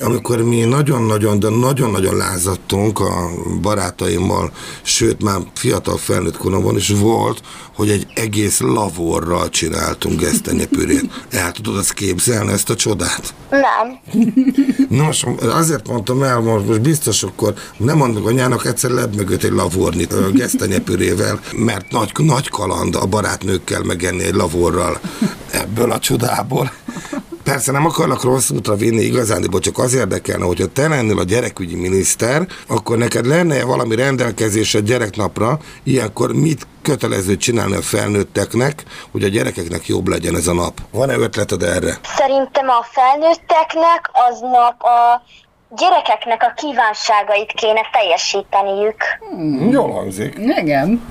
amikor 0.00 0.42
mi 0.42 0.60
nagyon-nagyon, 0.60 1.38
de 1.38 1.48
nagyon-nagyon 1.48 2.16
lázadtunk 2.16 3.00
a 3.00 3.30
barátaimmal, 3.60 4.52
sőt 4.82 5.22
már 5.22 5.38
fiatal 5.54 5.96
felnőtt 5.96 6.36
koromban 6.36 6.76
is 6.76 6.88
volt, 6.88 7.40
hogy 7.74 7.88
egy 7.90 8.06
egész 8.14 8.60
lavorral 8.60 9.48
csináltunk 9.48 10.20
gesztenyepürét. 10.20 11.24
El 11.30 11.52
tudod 11.52 11.76
azt 11.76 11.92
képzelni, 11.92 12.52
ezt 12.52 12.70
a 12.70 12.74
csodát? 12.74 13.34
nem. 13.50 13.98
Nos, 14.88 15.24
azért 15.40 15.88
mondtam 15.88 16.22
el, 16.22 16.40
most, 16.40 16.80
biztos 16.80 17.22
akkor 17.22 17.54
nem 17.76 17.96
mondok 17.96 18.26
anyának, 18.26 18.66
egyszer 18.66 18.90
lebb 18.90 19.16
mögött 19.16 19.42
egy 19.42 19.52
lavornit 19.52 20.12
ö, 20.12 20.30
gesztenyepürével, 20.30 21.40
mert 21.56 21.90
nagy, 21.90 22.12
nagy 22.16 22.48
kaland 22.48 22.94
a 22.94 23.06
barátnőkkel 23.06 23.82
megenni 23.82 24.22
egy 24.22 24.34
lavorral 24.34 25.00
ebből 25.50 25.90
a 25.90 25.98
csodából. 25.98 26.72
Persze 27.44 27.72
nem 27.72 27.86
akarlak 27.86 28.22
rossz 28.22 28.50
útra 28.50 28.74
vinni 28.74 29.02
igazándiból, 29.02 29.60
csak 29.60 29.78
az 29.78 29.94
érdekelne, 29.94 30.44
hogyha 30.44 30.66
te 30.66 30.88
lennél 30.88 31.18
a 31.18 31.24
gyerekügyi 31.24 31.74
miniszter, 31.74 32.46
akkor 32.66 32.98
neked 32.98 33.26
lenne 33.26 33.64
valami 33.64 33.94
rendelkezésed 33.94 34.84
gyereknapra, 34.84 35.58
ilyenkor 35.82 36.32
mit 36.32 36.66
kötelező 36.82 37.36
csinálni 37.36 37.74
a 37.74 37.82
felnőtteknek, 37.82 38.82
hogy 39.10 39.22
a 39.22 39.28
gyerekeknek 39.28 39.86
jobb 39.86 40.08
legyen 40.08 40.36
ez 40.36 40.46
a 40.46 40.54
nap? 40.54 40.80
Van-e 40.90 41.16
ötleted 41.16 41.62
erre? 41.62 41.98
Szerintem 42.16 42.68
a 42.68 42.86
felnőtteknek 42.90 44.10
aznap 44.30 44.82
a 44.82 45.22
gyerekeknek 45.76 46.42
a 46.42 46.52
kívánságait 46.56 47.52
kéne 47.52 47.80
teljesíteniük. 47.92 49.02
Jól 49.70 49.92
hangzik. 49.92 50.34
Igen. 50.38 51.08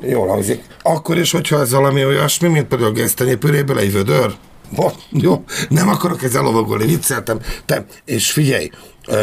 Jól 0.00 0.28
hangzik. 0.28 0.64
Akkor 0.82 1.18
is, 1.18 1.32
hogyha 1.32 1.60
ez 1.60 1.72
valami 1.72 2.04
olyasmi, 2.04 2.48
mint 2.48 2.66
például 2.66 2.90
a 2.90 2.92
gesztenyépüréből 2.92 3.78
egy 3.78 3.92
vödör? 3.92 4.34
Bo, 4.70 4.90
jó, 5.10 5.44
nem 5.68 5.88
akarok 5.88 6.22
ezzel 6.22 6.42
lovagolni, 6.42 6.84
vicceltem. 6.86 7.38
Te, 7.66 7.84
és 8.04 8.32
figyelj, 8.32 8.70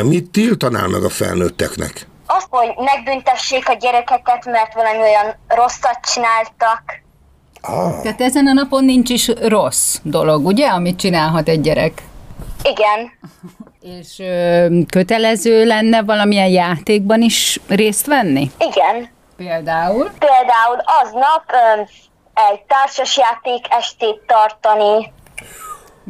mit 0.04 0.30
tiltanál 0.30 0.88
meg 0.88 1.04
a 1.04 1.10
felnőtteknek? 1.10 2.08
Azt, 2.26 2.48
hogy 2.50 2.70
megbüntessék 2.78 3.70
a 3.70 3.74
gyerekeket, 3.74 4.46
mert 4.46 4.74
valami 4.74 4.98
olyan 4.98 5.36
rosszat 5.48 6.00
csináltak. 6.14 6.84
Ah, 7.62 8.02
Tehát 8.02 8.22
ezen 8.22 8.48
a 8.48 8.54
napon 8.54 8.86
nincs 8.86 9.10
is 9.10 9.28
rossz 9.42 9.98
dolog, 10.04 10.46
ugye, 10.46 10.68
amit 10.68 11.00
csinálhat 11.00 11.48
egy 11.50 11.62
gyerek? 11.62 12.02
Igen, 12.64 13.12
És 13.82 14.20
ö, 14.20 14.66
kötelező 14.90 15.66
lenne 15.66 16.04
valamilyen 16.04 16.48
játékban 16.48 17.22
is 17.22 17.60
részt 17.68 18.06
venni? 18.06 18.52
igen. 18.60 19.10
Például? 19.38 20.04
Például 20.20 20.78
aznap 21.04 21.44
öm, 21.78 21.86
egy 22.52 22.62
társasjáték 22.68 23.66
estét 23.70 24.22
tartani. 24.28 25.12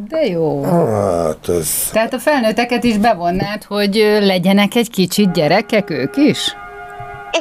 De 0.10 0.26
jó. 0.26 0.64
hát 0.64 1.50
ez... 1.50 1.90
Tehát 1.92 2.14
a 2.14 2.20
felnőtteket 2.20 2.84
is 2.84 2.98
bevonnád, 2.98 3.64
hogy 3.64 3.96
legyenek 4.20 4.76
egy 4.76 4.90
kicsit 4.90 5.32
gyerekek 5.32 5.90
ők 5.90 6.18
is? 6.18 6.56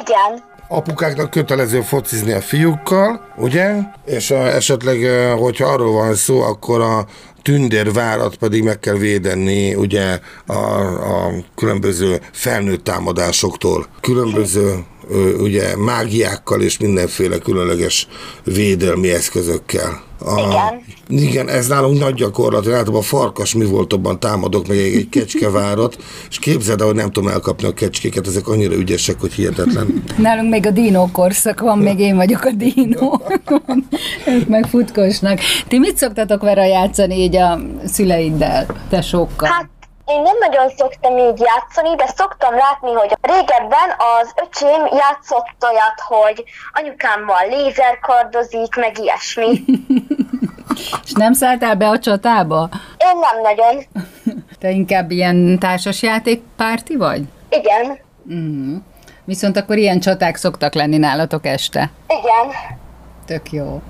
Igen, 0.01 0.49
Apukáknak 0.67 1.29
kötelező 1.29 1.81
focizni 1.81 2.31
a 2.31 2.41
fiúkkal, 2.41 3.21
ugye? 3.37 3.75
És 4.05 4.31
a, 4.31 4.35
esetleg, 4.35 4.97
hogyha 5.37 5.67
arról 5.67 5.91
van 5.91 6.15
szó, 6.15 6.41
akkor 6.41 6.81
a 6.81 7.05
tündérvárat 7.41 8.35
pedig 8.35 8.63
meg 8.63 8.79
kell 8.79 8.95
védeni, 8.95 9.75
ugye, 9.75 10.19
a, 10.45 10.53
a 10.53 11.31
különböző 11.55 12.21
felnőtt 12.31 12.83
támadásoktól. 12.83 13.85
Különböző 14.01 14.85
ugye 15.39 15.77
mágiákkal 15.77 16.61
és 16.61 16.77
mindenféle 16.77 17.37
különleges 17.37 18.07
védelmi 18.43 19.11
eszközökkel. 19.11 20.01
A, 20.25 20.39
Igen. 20.39 20.83
Igen, 21.27 21.49
ez 21.49 21.67
nálunk 21.67 21.99
nagy 21.99 22.13
gyakorlat, 22.13 22.67
általában 22.67 22.95
a 22.95 23.01
farkas 23.01 23.53
mi 23.53 23.65
voltobban 23.65 24.19
támadok 24.19 24.67
meg 24.67 24.77
egy, 24.77 24.95
egy 24.95 25.09
kecskevárat, 25.09 25.97
és 26.29 26.39
képzeld 26.39 26.81
el, 26.81 26.85
hogy 26.87 26.95
nem 26.95 27.11
tudom 27.11 27.29
elkapni 27.29 27.67
a 27.67 27.73
kecskéket, 27.73 28.27
ezek 28.27 28.47
annyira 28.47 28.75
ügyesek, 28.75 29.19
hogy 29.19 29.33
hihetetlen. 29.33 30.03
Nálunk 30.17 30.49
még 30.49 30.65
a 30.65 30.71
dínó 30.71 31.09
korszak 31.11 31.59
van, 31.59 31.77
még 31.77 31.99
én 31.99 32.15
vagyok 32.15 32.43
a 32.43 32.51
dínó. 32.51 33.21
ők 34.27 34.47
meg 34.47 34.65
futkosnak. 34.67 35.39
Ti 35.67 35.79
mit 35.79 35.97
szoktatok 35.97 36.41
vele 36.41 36.67
játszani 36.67 37.15
így 37.15 37.35
a 37.35 37.59
szüleiddel, 37.85 38.65
tesókkal? 38.89 39.49
hát 39.49 39.69
én 40.11 40.21
nem 40.21 40.37
nagyon 40.39 40.69
szoktam 40.77 41.17
így 41.17 41.39
játszani, 41.39 41.95
de 41.95 42.07
szoktam 42.15 42.53
látni, 42.55 42.91
hogy 42.91 43.17
régebben 43.21 43.89
az 44.19 44.31
öcsém 44.45 44.85
játszott 44.85 45.57
olyat, 45.69 45.99
hogy 46.07 46.43
anyukámmal 46.73 47.47
lézerkardozik, 47.49 48.75
meg 48.75 48.97
ilyesmi. 48.99 49.49
És 51.05 51.11
nem 51.13 51.33
szálltál 51.33 51.75
be 51.75 51.89
a 51.89 51.99
csatába? 51.99 52.69
Én 52.97 53.19
nem 53.19 53.41
nagyon. 53.41 53.83
Te 54.59 54.69
inkább 54.69 55.11
ilyen 55.11 55.59
társasjáték 55.59 56.41
párti 56.55 56.95
vagy? 56.95 57.21
Igen, 57.49 57.99
Viszont 59.23 59.57
akkor 59.57 59.77
ilyen 59.77 59.99
csaták 59.99 60.35
szoktak 60.35 60.73
lenni 60.73 60.97
nálatok 60.97 61.45
este. 61.45 61.89
igen. 62.07 62.55
Tök 63.25 63.51
jó. 63.51 63.81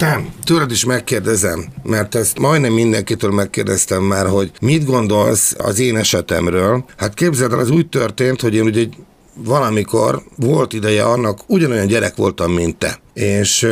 Te, 0.00 0.24
tőled 0.44 0.70
is 0.70 0.84
megkérdezem, 0.84 1.64
mert 1.82 2.14
ezt 2.14 2.38
majdnem 2.38 2.72
mindenkitől 2.72 3.30
megkérdeztem 3.30 4.02
már, 4.02 4.26
hogy 4.26 4.50
mit 4.60 4.84
gondolsz 4.84 5.54
az 5.58 5.78
én 5.78 5.96
esetemről. 5.96 6.84
Hát 6.96 7.14
képzeld 7.14 7.52
el, 7.52 7.58
az 7.58 7.70
úgy 7.70 7.88
történt, 7.88 8.40
hogy 8.40 8.54
én 8.54 8.64
ugye 8.64 8.86
valamikor 9.34 10.22
volt 10.36 10.72
ideje 10.72 11.04
annak, 11.04 11.40
ugyanolyan 11.46 11.86
gyerek 11.86 12.16
voltam, 12.16 12.52
mint 12.52 12.76
te. 12.76 13.00
És 13.20 13.68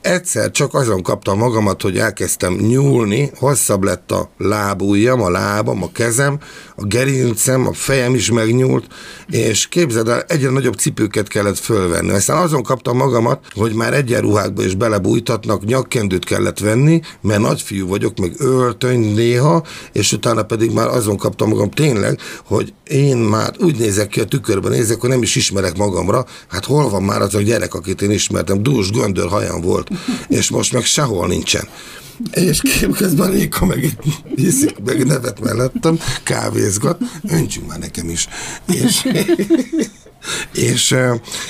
egyszer 0.00 0.50
csak 0.50 0.74
azon 0.74 1.02
kaptam 1.02 1.38
magamat, 1.38 1.82
hogy 1.82 1.98
elkezdtem 1.98 2.54
nyúlni, 2.54 3.30
hosszabb 3.38 3.82
lett 3.82 4.10
a 4.10 4.30
lábujjam, 4.38 5.22
a 5.22 5.30
lábam, 5.30 5.82
a 5.82 5.92
kezem, 5.92 6.38
a 6.76 6.84
gerincem, 6.84 7.66
a 7.66 7.72
fejem 7.72 8.14
is 8.14 8.30
megnyúlt, 8.30 8.86
és 9.30 9.68
képzeld 9.68 10.08
el, 10.08 10.24
egyre 10.28 10.50
nagyobb 10.50 10.74
cipőket 10.74 11.28
kellett 11.28 11.58
fölvenni. 11.58 12.10
Aztán 12.10 12.36
azon 12.36 12.62
kaptam 12.62 12.96
magamat, 12.96 13.44
hogy 13.54 13.74
már 13.74 13.94
egyenruhákba 13.94 14.64
is 14.64 14.74
belebújtatnak, 14.74 15.64
nyakkendőt 15.64 16.24
kellett 16.24 16.58
venni, 16.58 17.00
mert 17.20 17.40
nagyfiú 17.40 17.86
vagyok, 17.86 18.18
meg 18.18 18.32
öltöny 18.38 19.14
néha, 19.14 19.64
és 19.92 20.12
utána 20.12 20.42
pedig 20.42 20.72
már 20.72 20.88
azon 20.88 21.16
kaptam 21.16 21.48
magam 21.48 21.70
tényleg, 21.70 22.18
hogy 22.44 22.72
én 22.86 23.16
már 23.16 23.54
úgy 23.58 23.78
nézek 23.78 24.08
ki 24.08 24.20
a 24.20 24.24
tükörben, 24.24 24.70
nézek, 24.70 25.00
hogy 25.00 25.10
nem 25.10 25.22
is 25.22 25.36
ismerek 25.36 25.76
magamra, 25.76 26.26
hát 26.48 26.64
hol 26.64 26.88
van 26.88 27.02
már 27.02 27.20
az 27.22 27.34
a 27.34 27.40
gyerek, 27.40 27.74
akit 27.74 28.02
én 28.02 28.10
ismertem, 28.10 28.62
dús 28.62 28.90
göndör 28.92 29.28
hajam 29.28 29.60
volt, 29.60 29.90
és 30.28 30.50
most 30.50 30.72
meg 30.72 30.84
sehol 30.84 31.26
nincsen. 31.26 31.68
És 32.30 32.62
közben 32.96 33.30
Réka 33.30 33.66
meg 33.66 33.82
itt 33.82 34.02
hiszik, 34.36 34.78
meg 34.84 35.06
nevet 35.06 35.40
mellettem, 35.40 35.98
kávézgat, 36.22 37.00
öntsünk 37.28 37.68
már 37.68 37.78
nekem 37.78 38.08
is. 38.08 38.28
És, 38.66 39.08
és 40.52 40.96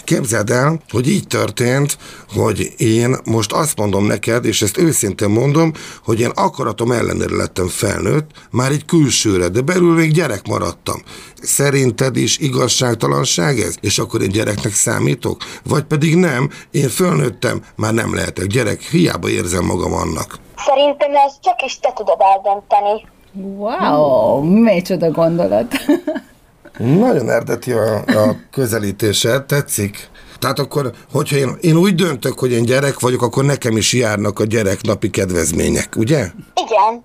képzeld 0.04 0.50
el, 0.50 0.80
hogy 0.90 1.08
így 1.08 1.26
történt, 1.26 1.98
hogy 2.34 2.72
én 2.76 3.16
most 3.24 3.52
azt 3.52 3.76
mondom 3.76 4.06
neked, 4.06 4.44
és 4.44 4.62
ezt 4.62 4.78
őszintén 4.78 5.28
mondom, 5.28 5.72
hogy 6.04 6.20
én 6.20 6.30
akaratom 6.34 6.92
ellenére 6.92 7.36
lettem 7.36 7.68
felnőtt, 7.68 8.30
már 8.50 8.70
egy 8.70 8.84
külsőre, 8.84 9.48
de 9.48 9.60
belül 9.60 9.94
még 9.94 10.12
gyerek 10.12 10.46
maradtam. 10.46 11.02
Szerinted 11.42 12.16
is 12.16 12.38
igazságtalanság 12.38 13.58
ez? 13.58 13.74
És 13.80 13.98
akkor 13.98 14.22
én 14.22 14.28
gyereknek 14.28 14.72
számítok? 14.72 15.42
Vagy 15.64 15.82
pedig 15.82 16.16
nem, 16.16 16.50
én 16.70 16.88
fölnőttem, 16.88 17.62
már 17.76 17.94
nem 17.94 18.14
lehetek 18.14 18.46
gyerek, 18.46 18.82
hiába 18.82 19.28
érzem 19.28 19.64
magam 19.64 19.92
annak. 19.92 20.38
Szerintem 20.56 21.10
ez 21.26 21.32
csak 21.40 21.62
is 21.64 21.78
te 21.78 21.92
tudod 21.94 22.18
eldönteni. 22.34 23.06
Wow, 23.34 24.42
micsoda 24.42 25.10
gondolat. 25.10 25.74
Nagyon 26.78 27.30
eredeti 27.30 27.72
a, 27.72 27.96
a 27.96 28.36
közelítése, 28.50 29.40
tetszik? 29.40 30.10
Tehát 30.38 30.58
akkor, 30.58 30.92
hogyha 31.12 31.36
én, 31.36 31.56
én 31.60 31.76
úgy 31.76 31.94
döntök, 31.94 32.38
hogy 32.38 32.52
én 32.52 32.64
gyerek 32.64 33.00
vagyok, 33.00 33.22
akkor 33.22 33.44
nekem 33.44 33.76
is 33.76 33.92
járnak 33.92 34.38
a 34.38 34.44
gyereknapi 34.44 35.10
kedvezmények, 35.10 35.96
ugye? 35.96 36.30
Igen. 36.64 37.04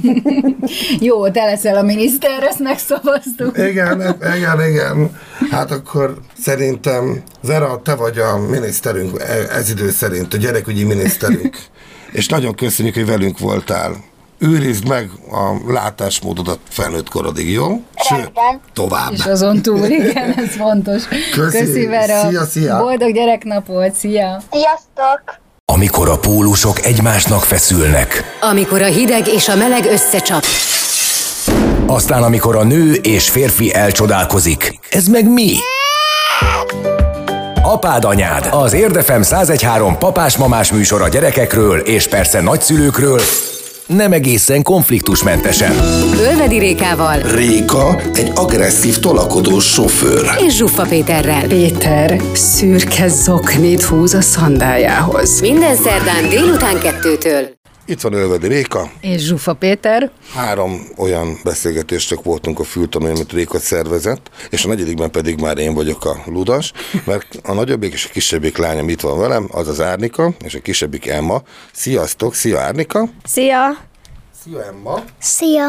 Jó, 1.08 1.28
te 1.28 1.44
leszel 1.44 1.76
a 1.76 1.82
miniszter, 1.82 2.42
ezt 2.42 2.58
megszavaztuk. 2.58 3.58
Igen, 3.58 4.16
igen, 4.36 4.68
igen. 4.68 5.18
Hát 5.50 5.70
akkor 5.70 6.18
szerintem, 6.38 7.22
Vera, 7.42 7.80
te 7.84 7.94
vagy 7.94 8.18
a 8.18 8.38
miniszterünk, 8.38 9.22
ez 9.50 9.70
idő 9.70 9.90
szerint, 9.90 10.34
a 10.34 10.36
gyerekügyi 10.36 10.84
miniszterünk. 10.84 11.56
És 12.12 12.28
nagyon 12.28 12.54
köszönjük, 12.54 12.94
hogy 12.94 13.06
velünk 13.06 13.38
voltál. 13.38 13.96
Őrizd 14.42 14.88
meg 14.88 15.10
a 15.30 15.72
látásmódodat 15.72 16.58
felnőtt 16.70 17.08
korodig, 17.08 17.52
jó? 17.52 17.66
Rendben. 18.08 18.60
tovább. 18.72 19.12
És 19.12 19.24
azon 19.24 19.62
túl, 19.62 19.86
igen, 20.00 20.34
ez 20.36 20.50
fontos. 20.56 21.02
Köszi. 21.32 21.58
Köszi 21.58 21.86
Vera. 21.86 22.28
Szia, 22.28 22.44
szia. 22.44 22.78
Boldog 22.78 23.12
gyereknapot, 23.12 23.94
szia. 23.94 24.42
Sziasztok! 24.50 25.22
Amikor 25.64 26.08
a 26.08 26.18
pólusok 26.18 26.84
egymásnak 26.84 27.42
feszülnek. 27.42 28.36
Amikor 28.40 28.82
a 28.82 28.86
hideg 28.86 29.28
és 29.28 29.48
a 29.48 29.56
meleg 29.56 29.84
összecsap. 29.84 30.44
Aztán 31.86 32.22
amikor 32.22 32.56
a 32.56 32.64
nő 32.64 32.92
és 32.92 33.28
férfi 33.28 33.74
elcsodálkozik. 33.74 34.78
Ez 34.90 35.06
meg 35.06 35.28
mi? 35.28 35.52
Apád 37.62 38.04
anyád, 38.04 38.48
az 38.50 38.72
Érdefem 38.72 39.20
1013 39.20 39.98
papás-mamás 39.98 40.72
műsor 40.72 41.02
a 41.02 41.08
gyerekekről 41.08 41.78
és 41.78 42.08
persze 42.08 42.40
nagyszülőkről, 42.40 43.20
nem 43.96 44.12
egészen 44.12 44.62
konfliktusmentesen. 44.62 45.72
Ölvedi 46.12 46.58
Rékával 46.58 47.18
Réka 47.34 48.00
egy 48.14 48.32
agresszív, 48.34 48.98
tolakodó 48.98 49.58
sofőr. 49.58 50.30
és 50.46 50.56
Zsuffa 50.56 50.82
Péterrel. 50.82 51.46
Péter 51.46 52.20
szürke 52.32 53.08
zoknit 53.08 53.82
húz 53.82 54.14
a 54.14 54.20
szandájához. 54.20 55.40
Minden 55.40 55.76
szerdán 55.76 56.28
délután 56.28 56.78
kettőtől. 56.78 57.59
Itt 57.90 58.00
van 58.00 58.12
Ölvedi 58.12 58.46
Réka. 58.46 58.90
És 59.00 59.22
Zsufa 59.22 59.54
Péter, 59.54 60.10
Három 60.34 60.82
olyan 60.96 61.38
beszélgetést 61.44 62.08
csak 62.08 62.22
voltunk 62.22 62.58
a 62.58 62.64
fültanulmány, 62.64 63.16
amit 63.16 63.32
Réka 63.32 63.58
szervezett, 63.58 64.30
és 64.50 64.64
a 64.64 64.68
negyedikben 64.68 65.10
pedig 65.10 65.40
már 65.40 65.58
én 65.58 65.74
vagyok 65.74 66.04
a 66.04 66.22
ludas, 66.26 66.72
mert 67.04 67.40
a 67.42 67.52
nagyobbik 67.52 67.92
és 67.92 68.04
a 68.04 68.08
kisebbik 68.12 68.56
lányom 68.56 68.88
itt 68.88 69.00
van 69.00 69.18
velem, 69.18 69.48
az 69.52 69.68
az 69.68 69.80
Árnika, 69.80 70.34
és 70.44 70.54
a 70.54 70.60
kisebbik 70.60 71.06
Emma. 71.06 71.42
Sziasztok, 71.72 72.34
szia 72.34 72.60
Árnika! 72.60 73.08
Szia! 73.24 73.76
Szia 74.44 74.64
Emma! 74.64 75.02
Szia! 75.20 75.68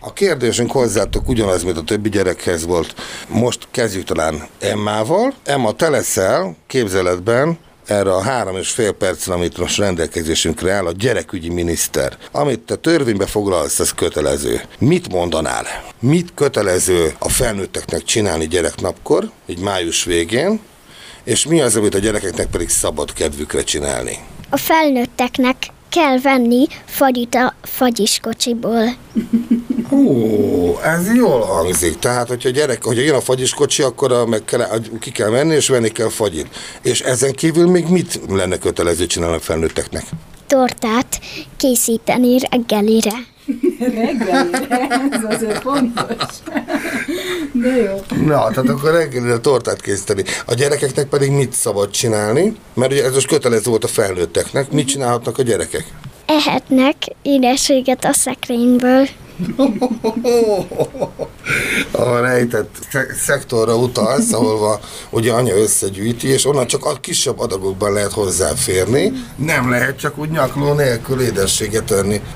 A 0.00 0.12
kérdésünk 0.12 0.70
hozzátok 0.70 1.28
ugyanaz, 1.28 1.62
mint 1.62 1.76
a 1.76 1.82
többi 1.82 2.08
gyerekhez 2.08 2.66
volt. 2.66 2.94
Most 3.28 3.68
kezdjük 3.70 4.04
talán 4.04 4.46
Emmával. 4.58 5.34
Emma, 5.44 5.72
te 5.72 5.88
leszel 5.88 6.56
képzeletben 6.66 7.58
erre 7.90 8.14
a 8.14 8.22
három 8.22 8.56
és 8.56 8.70
fél 8.70 8.92
percen, 8.92 9.34
amit 9.34 9.58
most 9.58 9.78
rendelkezésünkre 9.78 10.72
áll, 10.72 10.86
a 10.86 10.92
gyerekügyi 10.92 11.48
miniszter. 11.48 12.16
Amit 12.32 12.60
te 12.60 12.76
törvénybe 12.76 13.26
foglalsz, 13.26 13.78
az 13.78 13.92
kötelező. 13.92 14.60
Mit 14.78 15.12
mondanál? 15.12 15.64
Mit 16.00 16.34
kötelező 16.34 17.14
a 17.18 17.28
felnőtteknek 17.28 18.02
csinálni 18.02 18.46
gyereknapkor, 18.48 19.30
egy 19.46 19.58
május 19.58 20.04
végén, 20.04 20.60
és 21.24 21.46
mi 21.46 21.60
az, 21.60 21.76
amit 21.76 21.94
a 21.94 21.98
gyerekeknek 21.98 22.46
pedig 22.46 22.68
szabad 22.68 23.12
kedvükre 23.12 23.62
csinálni? 23.62 24.18
A 24.50 24.56
felnőtteknek 24.56 25.56
kell 25.88 26.18
venni 26.20 26.66
fagyit 26.84 27.34
a 27.34 27.54
fagyiskocsiból. 27.62 28.84
Ó, 29.98 30.78
ez 30.82 31.14
jól 31.14 31.40
hangzik. 31.40 31.98
Tehát, 31.98 32.28
hogyha 32.28 32.48
gyerek, 32.48 32.84
hogyha 32.84 33.02
jön 33.02 33.14
a 33.14 33.20
fagyiskocsi, 33.20 33.82
akkor 33.82 34.12
a, 34.12 34.26
meg 34.26 34.44
kell, 34.44 34.66
ki 35.00 35.10
kell 35.10 35.30
menni, 35.30 35.54
és 35.54 35.68
venni 35.68 35.88
kell 35.88 36.08
fagyit. 36.08 36.46
És 36.82 37.00
ezen 37.00 37.32
kívül 37.32 37.70
még 37.70 37.86
mit 37.88 38.20
lenne 38.28 38.58
kötelező 38.58 39.06
csinálni 39.06 39.36
a 39.36 39.40
felnőtteknek? 39.40 40.04
Tortát 40.46 41.20
készíteni 41.56 42.38
reggelire. 42.50 43.12
ez 45.10 45.34
azért 45.34 45.58
fontos. 45.60 46.26
De 47.52 47.76
jó. 47.76 48.24
Na, 48.26 48.48
tehát 48.48 48.68
akkor 48.68 48.90
reggelire 48.90 49.38
tortát 49.38 49.80
készíteni. 49.80 50.22
A 50.46 50.54
gyerekeknek 50.54 51.08
pedig 51.08 51.30
mit 51.30 51.52
szabad 51.52 51.90
csinálni? 51.90 52.56
Mert 52.74 52.92
ugye 52.92 53.04
ez 53.04 53.14
most 53.14 53.26
kötelező 53.26 53.70
volt 53.70 53.84
a 53.84 53.88
felnőtteknek. 53.88 54.70
Mit 54.70 54.86
csinálhatnak 54.86 55.38
a 55.38 55.42
gyerekek? 55.42 55.84
Ehetnek 56.26 56.96
édességet 57.22 58.04
a 58.04 58.12
szekrényből. 58.12 59.08
A 61.92 62.18
rejtett 62.20 62.76
sze- 62.90 63.14
szektorra 63.24 63.76
utalsz, 63.76 64.32
ahol 64.32 64.80
ugye 65.10 65.32
anya 65.32 65.54
összegyűjti, 65.54 66.28
és 66.28 66.44
onnan 66.46 66.66
csak 66.66 66.84
a 66.84 66.94
kisebb 67.00 67.38
adagokban 67.38 67.92
lehet 67.92 68.12
hozzáférni. 68.12 69.12
Nem 69.36 69.70
lehet 69.70 69.98
csak 69.98 70.18
úgy 70.18 70.30
nyakló 70.30 70.72
nélkül 70.72 71.20
édességet 71.20 71.94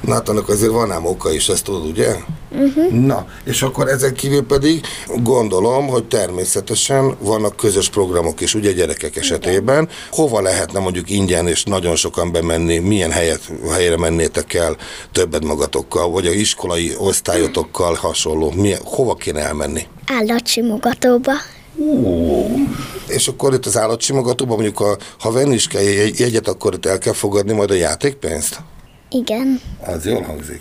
hát 0.08 0.28
annak 0.28 0.48
azért 0.48 0.72
van 0.72 0.92
ám 0.92 1.06
oka 1.06 1.32
is, 1.32 1.48
ezt 1.48 1.64
tudod, 1.64 1.86
ugye? 1.86 2.14
Uh-huh. 2.50 2.90
Na, 2.90 3.26
és 3.44 3.62
akkor 3.62 3.88
ezek 3.88 4.12
kívül 4.12 4.46
pedig 4.46 4.84
gondolom, 5.22 5.86
hogy 5.86 6.04
természetesen 6.04 7.16
vannak 7.18 7.56
közös 7.56 7.88
programok 7.88 8.40
is, 8.40 8.54
ugye 8.54 8.72
gyerekek 8.72 9.16
esetében. 9.16 9.88
Hova 10.10 10.40
lehetne 10.40 10.78
mondjuk 10.78 11.10
ingyen 11.10 11.48
és 11.48 11.64
nagyon 11.64 11.96
sokan 11.96 12.32
bemenni, 12.32 12.78
milyen 12.78 13.10
helyet, 13.10 13.40
helyre 13.70 13.96
mennétek 13.96 14.54
el 14.54 14.76
többet 15.12 15.44
magatokkal, 15.44 16.10
vagy 16.10 16.26
a 16.26 16.32
iskolai 16.32 16.91
osztályotokkal 16.98 17.94
hasonló, 17.94 18.50
milyen, 18.50 18.80
hova 18.84 19.14
kéne 19.14 19.40
elmenni? 19.40 19.86
Állatsimogatóba. 20.06 21.32
És 23.08 23.28
akkor 23.28 23.54
itt 23.54 23.66
az 23.66 23.78
állatsimogatóban 23.78 24.54
mondjuk, 24.56 24.78
ha, 24.78 24.96
ha 25.20 25.30
venni 25.32 25.54
is 25.54 25.66
kell 25.66 25.82
jegy- 25.82 26.18
jegyet, 26.18 26.48
akkor 26.48 26.74
itt 26.74 26.86
el 26.86 26.98
kell 26.98 27.12
fogadni 27.12 27.52
majd 27.52 27.70
a 27.70 27.74
játékpénzt? 27.74 28.60
Igen. 29.10 29.60
Az 29.86 30.06
jól 30.06 30.22
hangzik. 30.22 30.60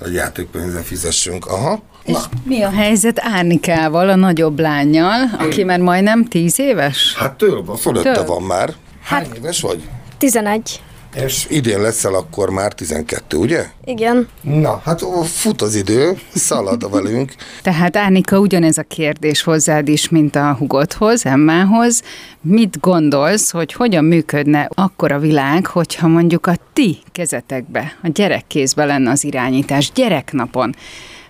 A 0.00 0.08
játékpénzzel 0.08 0.82
fizessünk. 0.82 1.46
Aha. 1.46 1.80
Na, 2.04 2.20
Mi 2.44 2.62
a 2.62 2.70
helyzet 2.70 3.18
Árnikával, 3.20 4.08
a 4.08 4.14
nagyobb 4.14 4.58
lányjal, 4.58 5.30
aki 5.38 5.64
már 5.64 5.80
majdnem 5.80 6.24
tíz 6.24 6.58
éves? 6.58 7.14
hát 7.16 7.34
től 7.38 7.64
van, 7.64 7.76
fölötte 7.76 8.12
Től. 8.12 8.24
van 8.24 8.42
már. 8.42 8.74
Hány 9.02 9.26
éves 9.36 9.60
vagy? 9.60 9.88
11. 10.18 10.82
És 11.24 11.46
idén 11.50 11.80
leszel 11.80 12.14
akkor 12.14 12.50
már 12.50 12.72
12, 12.72 13.36
ugye? 13.36 13.64
Igen. 13.84 14.28
Na, 14.40 14.80
hát 14.84 15.02
fut 15.24 15.62
az 15.62 15.74
idő, 15.74 16.18
szalad 16.34 16.90
velünk. 16.92 17.34
Tehát 17.62 17.96
Árnika, 17.96 18.38
ugyanez 18.38 18.78
a 18.78 18.82
kérdés 18.82 19.42
hozzád 19.42 19.88
is, 19.88 20.08
mint 20.08 20.36
a 20.36 20.54
hugodhoz, 20.58 21.26
Emmához. 21.26 22.02
Mit 22.40 22.80
gondolsz, 22.80 23.50
hogy 23.50 23.72
hogyan 23.72 24.04
működne 24.04 24.68
akkor 24.74 25.12
a 25.12 25.18
világ, 25.18 25.66
hogyha 25.66 26.08
mondjuk 26.08 26.46
a 26.46 26.54
ti 26.72 26.98
kezetekbe, 27.12 27.98
a 28.02 28.08
gyerek 28.08 28.46
kézbe 28.46 28.84
lenne 28.84 29.10
az 29.10 29.24
irányítás 29.24 29.92
gyereknapon? 29.94 30.74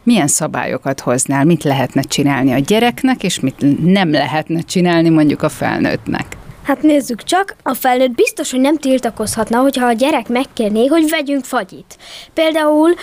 Milyen 0.02 0.28
szabályokat 0.28 1.00
hoznál, 1.00 1.44
mit 1.44 1.64
lehetne 1.64 2.02
csinálni 2.02 2.52
a 2.52 2.58
gyereknek, 2.58 3.22
és 3.22 3.40
mit 3.40 3.84
nem 3.84 4.10
lehetne 4.10 4.60
csinálni 4.60 5.08
mondjuk 5.08 5.42
a 5.42 5.48
felnőttnek? 5.48 6.37
Hát 6.68 6.82
nézzük 6.82 7.22
csak, 7.22 7.54
a 7.62 7.74
felnőtt 7.74 8.10
biztos, 8.10 8.50
hogy 8.50 8.60
nem 8.60 8.76
tiltakozhatna, 8.76 9.58
hogyha 9.58 9.86
a 9.86 9.92
gyerek 9.92 10.28
megkérné, 10.28 10.86
hogy 10.86 11.10
vegyünk 11.10 11.44
fagyit. 11.44 11.98
Például, 12.34 12.94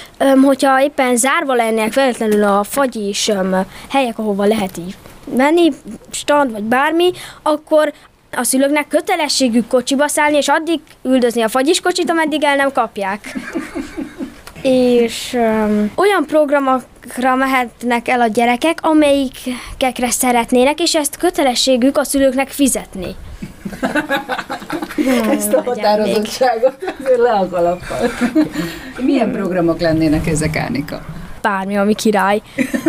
hogyha 0.43 0.81
éppen 0.83 1.15
zárva 1.17 1.53
lennének 1.53 1.93
véletlenül 1.93 2.43
a 2.43 2.63
fagyis 2.63 3.27
öm, 3.27 3.55
helyek, 3.89 4.19
ahova 4.19 4.45
lehet 4.45 4.77
így 4.77 4.95
menni, 5.35 5.71
stand 6.11 6.51
vagy 6.51 6.63
bármi, 6.63 7.11
akkor 7.41 7.93
a 8.31 8.43
szülőknek 8.43 8.87
kötelességük 8.87 9.67
kocsiba 9.67 10.07
szállni, 10.07 10.37
és 10.37 10.47
addig 10.47 10.79
üldözni 11.03 11.41
a 11.41 11.47
fagyiskocsit, 11.47 12.09
ameddig 12.09 12.43
el 12.43 12.55
nem 12.55 12.71
kapják. 12.71 13.35
és 14.61 15.33
öm, 15.33 15.91
olyan 15.95 16.25
programokra 16.25 17.35
mehetnek 17.35 18.07
el 18.07 18.21
a 18.21 18.27
gyerekek, 18.27 18.77
amelyikekre 18.81 20.09
szeretnének, 20.09 20.79
és 20.79 20.95
ezt 20.95 21.17
kötelességük 21.17 21.97
a 21.97 22.03
szülőknek 22.03 22.49
fizetni. 22.49 23.15
Ezt 25.29 25.53
a 25.53 25.61
határozottságot 25.65 26.75
azért 27.03 27.19
le 27.19 27.31
a 27.31 27.47
kalappal. 27.49 28.11
Milyen 28.99 29.31
programok 29.31 29.79
lennének 29.79 30.27
ezek, 30.27 30.57
Ánika? 30.57 31.01
Bármi, 31.41 31.77
ami 31.77 31.95
király. 31.95 32.41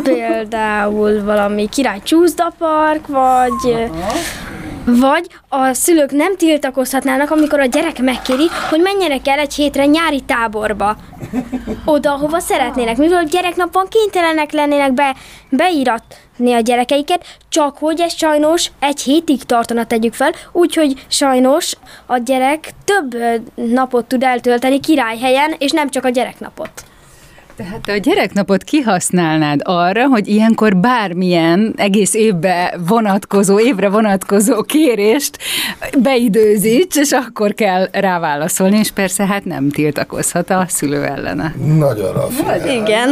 Például 0.02 1.24
valami 1.24 1.68
király 1.68 2.00
csúszdapark, 2.02 3.06
vagy... 3.06 3.90
Vagy 4.88 5.26
a 5.48 5.72
szülők 5.72 6.10
nem 6.10 6.36
tiltakozhatnának, 6.36 7.30
amikor 7.30 7.60
a 7.60 7.64
gyerek 7.64 8.02
megkéri, 8.02 8.46
hogy 8.70 8.80
menjenek 8.80 9.28
el 9.28 9.38
egy 9.38 9.54
hétre 9.54 9.86
nyári 9.86 10.20
táborba. 10.20 10.96
Oda, 11.84 12.10
hova 12.10 12.38
szeretnének, 12.38 12.96
mivel 12.96 13.18
a 13.18 13.28
gyereknapon 13.28 13.86
kénytelenek 13.88 14.52
lennének 14.52 14.92
be, 14.92 15.14
beíratni 15.48 16.16
a 16.38 16.60
gyerekeiket, 16.60 17.24
csak 17.48 17.78
hogy 17.78 18.00
ez 18.00 18.16
sajnos 18.16 18.70
egy 18.78 19.00
hétig 19.00 19.42
tartana, 19.42 19.86
tegyük 19.86 20.14
fel, 20.14 20.32
úgyhogy 20.52 21.04
sajnos 21.08 21.76
a 22.06 22.18
gyerek 22.18 22.70
több 22.84 23.16
napot 23.54 24.06
tud 24.06 24.22
eltölteni 24.22 24.80
királyhelyen, 24.80 25.54
és 25.58 25.70
nem 25.70 25.90
csak 25.90 26.04
a 26.04 26.08
gyereknapot. 26.08 26.70
Tehát 27.56 27.80
te 27.80 27.92
a 27.92 27.96
gyereknapot 27.96 28.64
kihasználnád 28.64 29.60
arra, 29.64 30.06
hogy 30.06 30.28
ilyenkor 30.28 30.76
bármilyen 30.76 31.74
egész 31.76 32.14
évbe 32.14 32.78
vonatkozó, 32.86 33.60
évre 33.60 33.88
vonatkozó 33.88 34.62
kérést 34.62 35.38
beidőzíts, 35.98 36.96
és 36.96 37.12
akkor 37.12 37.54
kell 37.54 37.88
rá 37.92 38.18
válaszolni, 38.18 38.78
és 38.78 38.90
persze 38.90 39.26
hát 39.26 39.44
nem 39.44 39.70
tiltakozhat 39.70 40.50
a 40.50 40.64
szülő 40.68 41.04
ellene. 41.04 41.54
Nagyon 41.78 42.12
rafi. 42.12 42.70
Igen. 42.70 43.10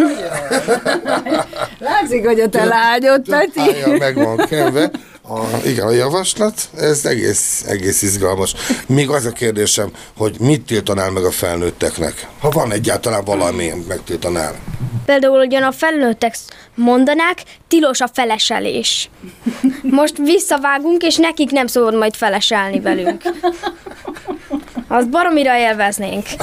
Látszik, 1.79 2.27
hogy 2.27 2.41
a 2.41 2.49
te 2.49 2.65
lányod, 2.65 3.29
Peti. 3.29 3.97
Meg 3.99 4.15
van 4.15 4.37
kenve. 4.37 4.91
A, 5.29 5.67
igen, 5.67 5.87
a 5.87 5.91
javaslat, 5.91 6.69
ez 6.77 7.05
egész, 7.05 7.65
egész 7.67 8.03
izgalmas. 8.03 8.55
Még 8.87 9.11
az 9.11 9.25
a 9.25 9.31
kérdésem, 9.31 9.91
hogy 10.17 10.37
mit 10.41 10.67
tiltanál 10.67 11.11
meg 11.11 11.25
a 11.25 11.31
felnőtteknek? 11.31 12.29
Ha 12.41 12.51
van 12.51 12.73
egyáltalán 12.73 13.25
valami, 13.25 13.73
megtiltanál. 13.89 14.55
Például 15.05 15.39
ugyan 15.39 15.63
a 15.63 15.73
felnőttek 15.73 16.37
mondanák, 16.75 17.43
tilos 17.69 18.01
a 18.01 18.09
feleselés. 18.13 19.11
Most 19.83 20.17
visszavágunk, 20.17 21.03
és 21.03 21.17
nekik 21.17 21.51
nem 21.51 21.67
szabad 21.67 21.95
majd 21.95 22.15
feleselni 22.15 22.81
velünk. 22.81 23.23
Azt 24.97 25.11
baromira 25.11 25.59
élveznénk. 25.59 26.27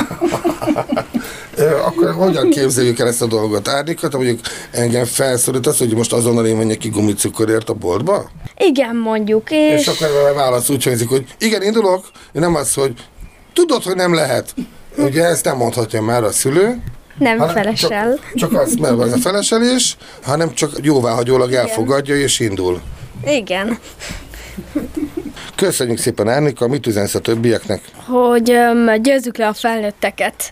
Akkor 1.85 2.13
hogyan 2.13 2.49
képzeljük 2.49 2.99
el 2.99 3.07
ezt 3.07 3.21
a 3.21 3.25
dolgot? 3.25 3.67
Árnyékat, 3.67 4.11
ha 4.11 4.17
mondjuk 4.17 4.39
engem 4.71 5.05
felszólít 5.05 5.67
az, 5.67 5.77
hogy 5.77 5.95
most 5.95 6.13
azonnal 6.13 6.45
én 6.45 6.55
menjek 6.55 6.77
ki 6.77 6.89
gumicukorért 6.89 7.69
a 7.69 7.73
boltba? 7.73 8.29
Igen, 8.57 8.95
mondjuk, 8.95 9.51
És 9.51 9.79
és... 9.79 9.87
akkor 9.87 10.33
válasz 10.35 10.69
úgy 10.69 10.83
hangzik, 10.83 11.09
hogy 11.09 11.25
igen, 11.39 11.61
indulok, 11.61 12.05
nem 12.31 12.55
az, 12.55 12.73
hogy 12.73 12.93
tudod, 13.53 13.83
hogy 13.83 13.95
nem 13.95 14.13
lehet. 14.13 14.53
Ugye 14.97 15.23
ezt 15.23 15.45
nem 15.45 15.57
mondhatja 15.57 16.01
már 16.01 16.23
a 16.23 16.31
szülő, 16.31 16.81
Nem 17.17 17.37
hanem 17.37 17.55
felesel. 17.55 18.19
Csak, 18.19 18.33
csak 18.35 18.61
az, 18.61 18.75
mert 18.75 18.95
van 18.95 19.11
a 19.11 19.17
feleselés, 19.17 19.97
hanem 20.23 20.53
csak 20.53 20.71
jóváhagyólag 20.81 21.53
elfogadja 21.53 22.15
és 22.15 22.39
indul. 22.39 22.81
Igen. 23.25 23.79
Köszönjük 25.55 25.97
szépen, 25.97 26.27
Árnika, 26.29 26.67
mit 26.67 26.87
üzensz 26.87 27.15
a 27.15 27.19
többieknek? 27.19 27.81
Hogy 27.95 28.51
öm, 28.51 29.01
győzzük 29.01 29.37
le 29.37 29.47
a 29.47 29.53
felnőtteket. 29.53 30.51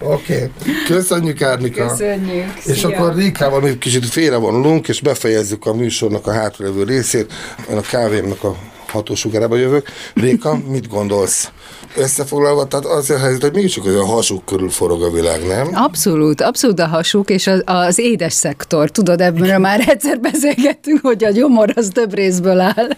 Oké, 0.00 0.34
okay. 0.34 0.50
köszönjük, 0.86 1.42
Árnika. 1.42 1.86
Köszönjük. 1.86 2.52
És 2.64 2.78
Szia. 2.78 2.88
akkor 2.88 3.14
Rékával 3.14 3.60
még 3.60 3.78
kicsit 3.78 4.06
félrevonulunk, 4.06 4.88
és 4.88 5.00
befejezzük 5.00 5.66
a 5.66 5.74
műsornak 5.74 6.26
a 6.26 6.32
hátralévő 6.32 6.82
részét. 6.82 7.32
Én 7.70 7.76
a 7.76 7.80
kávémnak 7.80 8.44
a 8.44 8.56
hatósugárába 8.88 9.56
jövök. 9.56 9.88
Réka, 10.14 10.58
mit 10.68 10.88
gondolsz? 10.88 11.50
Összefoglalva, 11.96 12.66
tehát 12.66 12.84
az 12.84 13.10
a 13.10 13.18
helyzet, 13.18 13.42
hogy 13.42 13.52
mégiscsak 13.52 13.84
a 13.86 14.04
hasuk 14.04 14.44
körül 14.44 14.70
forog 14.70 15.02
a 15.02 15.10
világ, 15.10 15.46
nem? 15.46 15.70
Abszolút, 15.72 16.40
abszolút 16.40 16.80
a 16.80 16.86
hasuk, 16.86 17.30
és 17.30 17.46
az, 17.46 17.62
az 17.64 17.98
édes 17.98 18.32
szektor. 18.32 18.90
Tudod, 18.90 19.20
ebből 19.20 19.58
már 19.58 19.84
egyszer 19.88 20.20
beszélgettünk, 20.20 20.98
hogy 21.02 21.24
a 21.24 21.30
gyomor 21.30 21.72
az 21.74 21.90
több 21.92 22.14
részből 22.14 22.60
áll, 22.60 22.88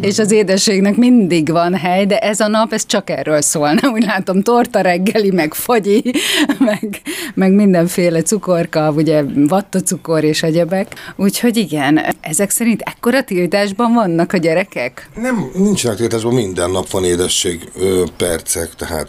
és 0.00 0.18
az 0.18 0.30
édességnek 0.30 0.96
mindig 0.96 1.50
van 1.50 1.74
hely, 1.74 2.06
de 2.06 2.18
ez 2.18 2.40
a 2.40 2.48
nap, 2.48 2.72
ez 2.72 2.86
csak 2.86 3.10
erről 3.10 3.40
szólna. 3.40 3.90
Úgy 3.92 4.04
látom, 4.04 4.42
torta 4.42 4.80
reggeli, 4.80 5.30
meg 5.30 5.54
fagyi, 5.54 6.12
meg, 6.58 7.00
meg 7.34 7.52
mindenféle 7.52 8.22
cukorka, 8.22 8.90
ugye 8.96 9.22
vattacukor 9.48 10.24
és 10.24 10.42
egyebek. 10.42 11.12
Úgyhogy 11.16 11.56
igen, 11.56 12.00
ezek 12.20 12.50
szerint 12.50 12.80
ekkora 12.80 13.24
tiltásban 13.24 13.92
vannak 13.92 14.32
a 14.32 14.36
gyerekek? 14.36 15.08
Nem, 15.14 15.50
nincsenek 15.54 15.96
tiltásban, 15.96 16.34
minden 16.34 16.70
nap 16.70 16.90
van 16.90 17.04
édesség 17.04 17.70
ö, 17.78 18.02
percek, 18.44 18.74
tehát 18.74 19.08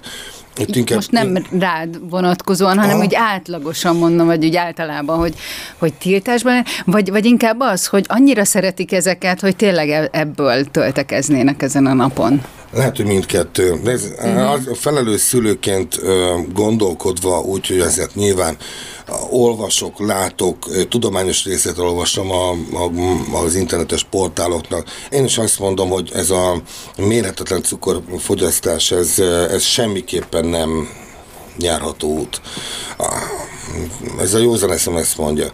itt 0.58 0.76
inkább, 0.76 0.96
Most 0.96 1.12
nem 1.12 1.46
rád 1.60 2.10
vonatkozóan, 2.10 2.78
hanem 2.78 2.96
Aha. 2.96 3.06
úgy 3.06 3.16
átlagosan 3.16 3.96
mondom, 3.96 4.26
vagy 4.26 4.46
úgy 4.46 4.56
általában, 4.56 5.18
hogy, 5.18 5.34
hogy 5.78 5.94
tiltásban, 5.94 6.64
vagy, 6.86 7.10
vagy 7.10 7.26
inkább 7.26 7.60
az, 7.60 7.86
hogy 7.86 8.06
annyira 8.08 8.46
szeretik 8.46 8.92
ezeket, 8.92 9.40
hogy 9.40 9.56
tényleg 9.56 9.90
e- 9.90 10.10
ebből 10.12 10.66
töltekeznének 10.66 11.62
ezen 11.62 11.86
a 11.86 11.94
napon. 11.94 12.42
Lehet, 12.74 12.96
hogy 12.96 13.06
mindkettő. 13.06 13.80
De 13.84 13.92
ez, 13.92 14.12
uh-huh. 14.18 14.76
felelős 14.76 15.22
szülőként 15.22 16.00
gondolkodva, 16.54 17.40
úgyhogy 17.40 17.80
ezért 17.80 18.16
nyilván 18.16 18.56
a, 18.56 18.95
olvasok, 19.30 20.00
látok, 20.00 20.88
tudományos 20.90 21.44
részét 21.44 21.78
olvasom 21.78 22.32
a, 22.32 22.50
a, 22.52 22.92
az 23.44 23.56
internetes 23.56 24.04
portáloknak. 24.04 24.88
Én 25.10 25.24
is 25.24 25.38
azt 25.38 25.60
mondom, 25.60 25.90
hogy 25.90 26.12
ez 26.14 26.30
a 26.30 26.62
mérhetetlen 26.98 27.64
cukorfogyasztás, 27.64 28.92
ez, 28.92 29.20
ez 29.50 29.64
semmiképpen 29.64 30.46
nem 30.46 30.90
járható 31.58 32.18
út. 32.18 32.42
Ez 34.20 34.34
a 34.34 34.38
józan 34.38 34.72
eszem 34.72 34.96
ezt 34.96 35.18
mondja. 35.18 35.52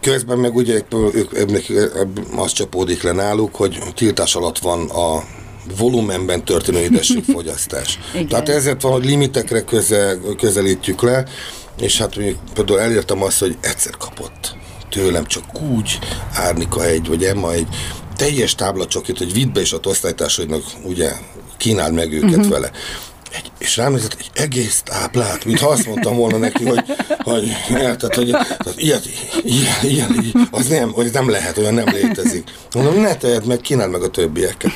Közben 0.00 0.38
meg 0.38 0.56
ugye 0.56 0.74
ők, 0.74 1.14
ők, 1.34 1.70
ők, 1.70 2.08
az 2.36 2.52
csapódik 2.52 3.02
le 3.02 3.12
náluk, 3.12 3.54
hogy 3.54 3.78
tiltás 3.94 4.34
alatt 4.34 4.58
van 4.58 4.90
a 4.90 5.24
volumenben 5.76 6.44
történő 6.44 6.78
édességfogyasztás. 6.78 7.98
Tehát 8.28 8.48
ezért 8.48 8.82
van, 8.82 8.92
hogy 8.92 9.04
limitekre 9.04 9.60
közel, 9.60 10.18
közelítjük 10.36 11.02
le, 11.02 11.24
és 11.80 11.98
hát 11.98 12.16
mondjuk 12.16 12.38
például 12.54 12.80
elértem 12.80 13.22
azt, 13.22 13.38
hogy 13.38 13.56
egyszer 13.60 13.96
kapott 13.96 14.56
tőlem 14.94 15.26
csak 15.26 15.60
úgy 15.62 15.98
Árnika 16.34 16.84
egy, 16.84 17.08
vagy 17.08 17.24
Emma 17.24 17.52
egy 17.52 17.66
teljes 18.16 18.54
táblacsokit, 18.54 19.18
hogy 19.18 19.32
vidd 19.32 19.52
be 19.52 19.60
és 19.60 19.72
a 19.72 19.78
osztálytársaidnak 19.84 20.62
ugye 20.84 21.12
kínáld 21.56 21.94
meg 21.94 22.12
őket 22.12 22.30
uh-huh. 22.30 22.48
vele. 22.48 22.70
Egy, 23.36 23.50
és 23.58 23.76
rám 23.76 23.92
nézett 23.92 24.16
egy 24.18 24.30
egész 24.34 24.82
táblát, 24.82 25.44
mintha 25.44 25.68
azt 25.68 25.86
mondtam 25.86 26.16
volna 26.16 26.36
neki, 26.36 26.64
hogy, 26.64 26.82
hogy 27.18 27.56
érted, 27.70 28.14
hogy 28.14 28.30
tehát 28.30 28.74
ilyet, 28.76 29.08
ilyen, 29.42 29.74
ilyen, 29.82 30.48
az 30.50 30.68
nem, 30.68 30.92
hogy 30.92 31.10
nem 31.12 31.30
lehet, 31.30 31.58
olyan 31.58 31.74
nem 31.74 31.88
létezik. 31.92 32.44
Mondom, 32.74 33.00
ne 33.00 33.14
tedd 33.14 33.46
meg, 33.46 33.60
kínáld 33.60 33.90
meg 33.90 34.02
a 34.02 34.08
többieket. 34.08 34.72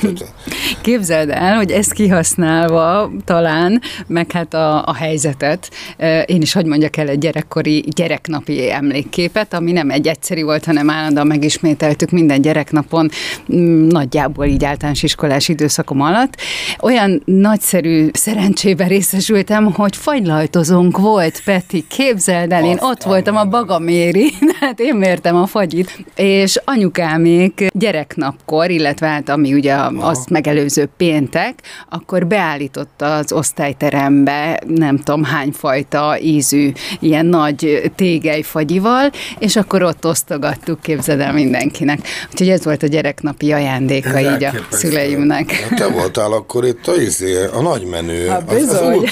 Képzeld 0.81 1.29
el, 1.29 1.55
hogy 1.55 1.71
ezt 1.71 1.93
kihasználva 1.93 3.11
talán, 3.25 3.81
meg 4.07 4.31
hát 4.31 4.53
a, 4.53 4.85
a 4.85 4.93
helyzetet, 4.93 5.69
eh, 5.97 6.23
én 6.25 6.41
is, 6.41 6.53
hogy 6.53 6.65
mondjak 6.65 6.97
el 6.97 7.07
egy 7.07 7.17
gyerekkori 7.17 7.85
gyereknapi 7.95 8.71
emlékképet, 8.71 9.53
ami 9.53 9.71
nem 9.71 9.89
egy 9.89 10.07
egyszeri 10.07 10.41
volt, 10.41 10.65
hanem 10.65 10.89
állandóan 10.89 11.27
megismételtük 11.27 12.09
minden 12.09 12.41
gyereknapon, 12.41 13.09
mm, 13.53 13.87
nagyjából 13.87 14.45
így 14.45 14.65
általános 14.65 15.03
iskolás 15.03 15.47
időszakom 15.47 16.01
alatt. 16.01 16.37
Olyan 16.79 17.21
nagyszerű 17.25 18.09
szerencsébe 18.49 18.87
részesültem, 18.87 19.73
hogy 19.73 19.95
fagylajtozónk 19.95 20.97
volt, 20.97 21.41
Peti, 21.43 21.85
képzeld 21.87 22.51
el, 22.51 22.63
én 22.63 22.77
ott 22.79 23.03
voltam 23.03 23.35
a 23.35 23.45
Bagaméri, 23.45 24.31
hát 24.59 24.79
én 24.79 24.95
mértem 24.95 25.35
a 25.35 25.45
fagyit, 25.45 26.05
és 26.15 26.61
anyukámék 26.65 27.67
gyereknapkor, 27.71 28.69
illetve 28.69 29.07
hát 29.07 29.29
ami 29.29 29.53
ugye 29.53 29.75
azt 29.99 30.29
megelőző 30.29 30.89
péntek, 30.97 31.53
akkor 31.89 32.27
beállította 32.27 33.15
az 33.15 33.31
osztályterembe 33.31 34.59
nem 34.67 34.97
tudom 34.97 35.23
hány 35.23 35.51
fajta 35.51 36.17
ízű, 36.21 36.71
ilyen 36.99 37.25
nagy 37.25 37.91
tégelyfagyival, 37.95 39.11
és 39.39 39.55
akkor 39.55 39.83
ott 39.83 40.05
osztogattuk, 40.05 40.81
képzeld 40.81 41.19
el 41.19 41.33
mindenkinek. 41.33 41.99
Úgyhogy 42.31 42.49
ez 42.49 42.63
volt 42.63 42.83
a 42.83 42.87
gyereknapi 42.87 43.51
ajándéka 43.51 44.19
így 44.19 44.43
a 44.43 44.51
szüleimnek. 44.69 45.67
Te 45.75 45.87
voltál 45.87 46.31
akkor 46.31 46.65
itt 46.65 46.87
a, 46.87 46.95
izé, 46.95 47.45
a 47.53 47.61
nagy 47.61 47.85
menő. 47.85 48.28
Hát 48.29 48.51
az, 48.51 48.55
az 48.55 48.61
bizony. 48.61 49.09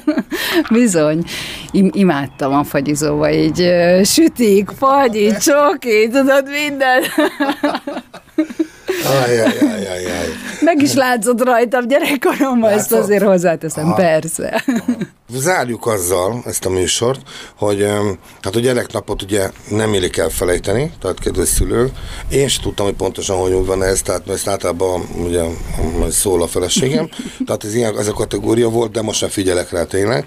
Bizony, 0.70 1.24
Im- 1.70 1.94
imádtam 1.94 2.54
a 2.54 2.64
fagyizóba, 2.64 3.30
így 3.30 3.70
sütik, 4.04 4.70
fagyi, 4.78 5.32
csoki, 5.36 6.08
tudod, 6.12 6.44
minden. 6.50 7.02
Ajajajajaj. 9.04 10.26
Meg 10.60 10.82
is 10.82 10.94
látszott 10.94 11.44
rajtam 11.44 11.86
gyerekkoromban, 11.86 12.70
ezt 12.70 12.92
azért 12.92 13.24
hozzáteszem, 13.24 13.94
persze. 13.94 14.64
Zárjuk 15.28 15.86
azzal 15.86 16.42
ezt 16.46 16.64
a 16.64 16.70
műsort, 16.70 17.20
hogy 17.56 17.86
hát 18.42 18.56
a 18.56 18.60
gyereknapot 18.60 19.22
ugye 19.22 19.50
nem 19.68 19.94
illik 19.94 20.16
elfelejteni, 20.16 20.92
tehát 21.00 21.20
kedves 21.20 21.48
szülők. 21.48 21.90
Én 22.30 22.48
sem 22.48 22.62
tudtam, 22.62 22.86
hogy 22.86 22.94
pontosan 22.94 23.36
hogy 23.36 23.66
van 23.66 23.82
ez, 23.82 24.02
tehát 24.02 24.28
ezt 24.28 24.48
általában 24.48 25.08
ugye 25.24 25.42
szól 26.10 26.42
a 26.42 26.46
feleségem. 26.46 27.08
Tehát 27.46 27.64
ez, 27.64 27.74
ilyen, 27.74 27.98
ez 27.98 28.08
a 28.08 28.12
kategória 28.12 28.68
volt, 28.68 28.92
de 28.92 29.02
most 29.02 29.18
sem 29.18 29.28
figyelek 29.28 29.70
rá 29.70 29.84
tényleg. 29.84 30.26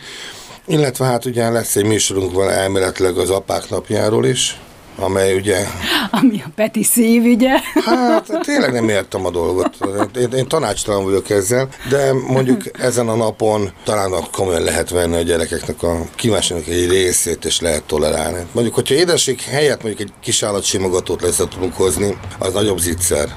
Illetve 0.66 1.06
hát 1.06 1.26
ugye 1.26 1.50
lesz 1.50 1.76
egy 1.76 1.86
műsorunk 1.86 2.34
van 2.34 2.50
elméletileg 2.50 3.18
az 3.18 3.30
apák 3.30 3.70
napjáról 3.70 4.26
is, 4.26 4.60
amely 5.00 5.36
ugye, 5.36 5.66
Ami 6.12 6.42
a 6.46 6.50
Peti 6.56 6.84
szív, 6.84 7.24
ugye? 7.24 7.50
hát 7.86 8.40
tényleg 8.42 8.72
nem 8.72 8.90
értem 8.90 9.26
a 9.26 9.30
dolgot. 9.30 9.76
Én, 10.20 10.32
én 10.32 10.48
tanácstalan 10.48 11.04
vagyok 11.04 11.30
ezzel, 11.30 11.68
de 11.90 12.14
mondjuk 12.28 12.62
ezen 12.80 13.08
a 13.08 13.16
napon 13.16 13.72
talán 13.84 14.12
komolyan 14.32 14.62
lehet 14.62 14.90
venni 14.90 15.16
a 15.16 15.22
gyerekeknek 15.22 15.84
a 15.84 16.02
kívánságnak 16.16 16.68
egy 16.68 16.90
részét, 16.90 17.46
és 17.46 17.62
lehet 17.62 17.84
tolerálni. 17.84 18.46
Mondjuk, 18.52 18.76
hogyha 18.76 18.96
édesség 18.96 19.42
helyett 19.42 19.84
mondjuk 19.84 20.10
egy 20.10 20.14
kis 20.22 20.44
állatsimogatót 20.44 21.22
lesz 21.22 21.36
tudunk 21.50 21.74
hozni, 21.74 22.18
az 22.40 22.54
nagyobb 22.54 22.80
zicser. 22.80 23.28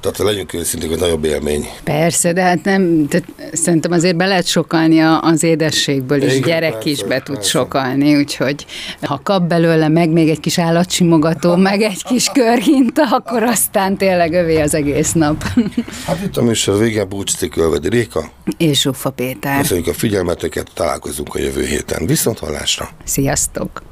Tehát 0.00 0.18
legyünk 0.18 0.52
őszinték, 0.54 0.88
hogy 0.90 0.98
nagyobb 0.98 1.24
élmény. 1.24 1.68
Persze, 1.84 2.32
de 2.32 2.42
hát 2.42 2.64
nem, 2.64 3.06
tehát 3.08 3.26
szerintem 3.52 3.92
azért 3.92 4.16
be 4.16 4.26
lehet 4.26 4.46
sokalni 4.46 5.00
az 5.20 5.42
édességből 5.42 6.22
is, 6.22 6.34
Igen, 6.34 6.48
gyerek 6.48 6.72
persze, 6.72 6.88
is 6.90 7.02
be 7.02 7.22
tud 7.22 7.34
persze. 7.34 7.50
sokalni, 7.50 8.16
úgyhogy 8.16 8.66
ha 9.02 9.20
kap 9.22 9.42
belőle 9.42 9.88
meg 9.88 10.08
még 10.10 10.28
egy 10.28 10.40
kis 10.40 10.58
állatsimogató, 10.94 11.56
meg 11.56 11.82
egy 11.82 12.04
kis 12.04 12.28
körhinta, 12.32 13.02
akkor 13.10 13.42
aztán 13.42 13.96
tényleg 13.96 14.32
övé 14.32 14.60
az 14.60 14.74
egész 14.74 15.12
nap. 15.12 15.42
Hát 16.06 16.22
itt 16.22 16.36
a 16.36 16.42
műsor 16.42 16.78
vége, 16.78 17.04
búcsúzik 17.04 17.56
Ölvedi 17.56 17.88
Réka. 17.88 18.30
És 18.56 18.80
Zsuffa 18.80 19.10
Péter. 19.10 19.60
Köszönjük 19.60 19.86
a 19.86 19.94
figyelmeteket, 19.94 20.70
találkozunk 20.74 21.34
a 21.34 21.38
jövő 21.38 21.64
héten. 21.64 22.06
Viszont 22.06 22.38
hallásra! 22.38 22.88
Sziasztok! 23.04 23.82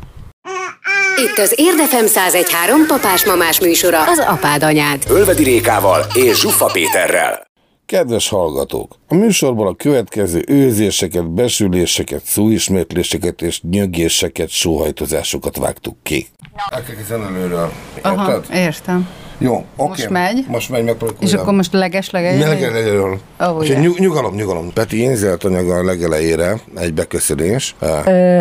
Itt 1.16 1.38
az 1.38 1.54
Érdefem 1.56 2.04
1013 2.04 2.86
papás-mamás 2.86 3.60
műsora, 3.60 4.02
az 4.02 4.18
apád 4.18 4.62
anyád. 4.62 5.02
Ölvedi 5.08 5.42
Rékával 5.42 6.06
és 6.14 6.40
Zsuffa 6.40 6.66
Péterrel. 6.72 7.51
Kedves 7.86 8.28
hallgatók! 8.28 8.96
A 9.08 9.14
műsorban 9.14 9.66
a 9.66 9.74
következő 9.74 10.44
őzéseket, 10.46 11.30
besüléseket, 11.30 12.24
szóismétléseket 12.24 13.42
és 13.42 13.60
nyögéseket, 13.70 14.48
sóhajtozásokat 14.48 15.56
vágtuk 15.56 15.96
ki. 16.02 16.26
El 16.70 16.82
kell 16.82 16.94
kezdeni 16.94 17.24
előről. 17.24 17.72
Aha, 18.02 18.40
értem. 18.52 19.08
Jó, 19.38 19.54
oké. 19.76 19.88
Most 19.88 20.08
megy? 20.08 20.44
Most 20.48 20.70
megy, 20.70 20.84
megpróbáljuk. 20.84 21.22
És 21.22 21.32
akkor 21.32 21.52
most 21.54 21.72
legesleg 21.72 22.38
Melegen 22.38 22.74
előről. 22.74 23.18
Oh, 23.40 23.66
yeah. 23.66 23.82
nyug, 23.82 23.98
nyugalom, 23.98 24.34
nyugalom. 24.34 24.72
Peti 24.72 24.96
énzelt 25.00 25.44
anyaga 25.44 25.74
a 25.74 25.84
legelejére, 25.84 26.60
egy 26.76 26.94
beköszönés. 26.94 27.74
Ö, 27.80 28.38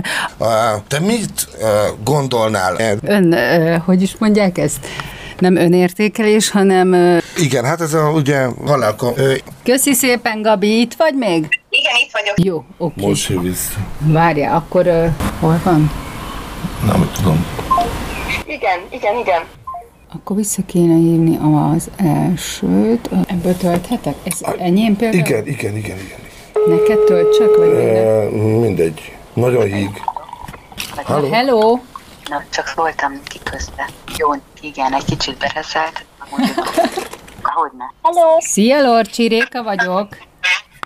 Te 0.87 0.99
mit 0.99 1.47
gondolnál? 2.03 2.97
ön, 3.01 3.31
ö, 3.31 3.75
hogy 3.85 4.01
is 4.01 4.15
mondják 4.17 4.57
ezt? 4.57 4.87
Nem 5.41 5.55
önértékelés, 5.55 6.49
hanem 6.49 7.19
Igen, 7.37 7.65
hát 7.65 7.81
ez 7.81 7.93
a 7.93 8.09
ugye 8.09 8.45
halálka. 8.65 9.13
Köszi 9.63 9.93
szépen, 9.93 10.41
Gabi, 10.41 10.79
itt 10.79 10.93
vagy 10.93 11.13
még? 11.15 11.47
Igen, 11.69 11.93
itt 12.05 12.11
vagyok. 12.11 12.35
Jó, 12.43 12.63
oké. 12.77 13.07
most 13.07 13.27
hív 13.27 13.41
vissza. 13.41 13.77
Várjál, 13.99 14.55
akkor 14.55 14.87
ö, 14.87 15.05
hol 15.39 15.61
van? 15.63 15.91
Nem 16.85 17.11
tudom. 17.15 17.45
Igen, 18.45 18.79
igen, 18.89 19.17
igen. 19.17 19.41
Akkor 20.15 20.35
vissza 20.35 20.61
kéne 20.65 20.95
hívni 20.95 21.37
az 21.75 21.89
elsőt. 21.97 23.09
Ebből 23.27 23.57
tölthetek? 23.57 24.15
Ez 24.23 24.39
enyém 24.57 24.95
például? 24.95 25.25
Igen, 25.25 25.47
igen, 25.47 25.77
igen, 25.77 25.97
igen. 25.97 26.19
Neked 26.67 26.99
töltsek? 26.99 27.55
Vagy? 27.57 27.67
Ö, 27.67 28.29
mindegy. 28.59 29.15
Nagyon 29.33 29.63
híg. 29.63 30.01
Halló? 31.03 31.29
Hello! 31.31 31.79
Na, 32.31 32.43
csak 32.49 32.73
voltam 32.73 33.21
ki 33.27 33.39
közben. 33.43 33.85
Jó, 34.17 34.29
igen, 34.61 34.93
egy 34.93 35.05
kicsit 35.05 35.37
bereszelt. 35.37 36.05
Mondjuk, 36.29 36.57
Hogyne. 37.43 37.93
Hello, 38.03 38.35
Szia, 38.39 38.81
Lorcsi, 38.81 39.27
Réka 39.27 39.63
vagyok. 39.63 40.07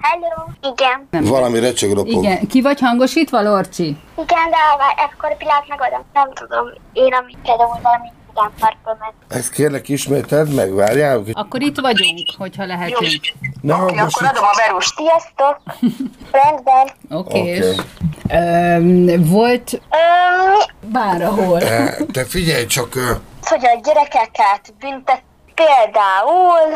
hello. 0.01 0.73
Igen, 0.73 1.07
Valami 1.29 1.59
recseg 1.59 1.91
ropog. 1.91 2.07
Igen, 2.23 2.47
ki 2.47 2.61
vagy 2.61 2.79
hangosítva, 2.79 3.41
Lorcsi? 3.41 3.97
igen, 4.17 4.49
de 4.49 4.57
akkor 5.05 5.31
a 5.31 5.35
pillanat 5.35 5.67
megadom. 5.67 6.03
Nem 6.13 6.33
tudom, 6.33 6.65
én 6.93 7.13
amit 7.13 7.37
például 7.43 7.79
valami 7.81 8.11
meg. 8.59 9.13
Ezt 9.27 9.51
kérlek 9.51 9.89
ismételd 9.89 10.53
meg, 10.53 10.73
várjál. 10.73 11.23
Akkor 11.31 11.61
itt 11.61 11.79
vagyunk, 11.79 12.19
hogyha 12.37 12.65
lehetünk. 12.65 12.99
Oké, 13.01 13.71
hangosíts. 13.71 14.13
akkor 14.15 14.27
adom 14.27 14.43
a 14.43 14.55
berust. 14.67 14.93
Sziasztok! 14.95 15.61
Rendben. 16.41 16.87
Oké. 17.09 17.57
Okay. 17.57 19.17
Volt 19.17 19.71
Öm, 19.71 20.91
bárhol. 20.91 21.61
Eh, 21.61 21.95
Te 22.11 22.25
figyelj 22.25 22.65
csak, 22.65 22.95
ö, 22.95 23.11
hogy 23.41 23.65
a 23.65 23.79
gyerekeket 23.83 24.73
büntet 24.79 25.23
például... 25.55 26.69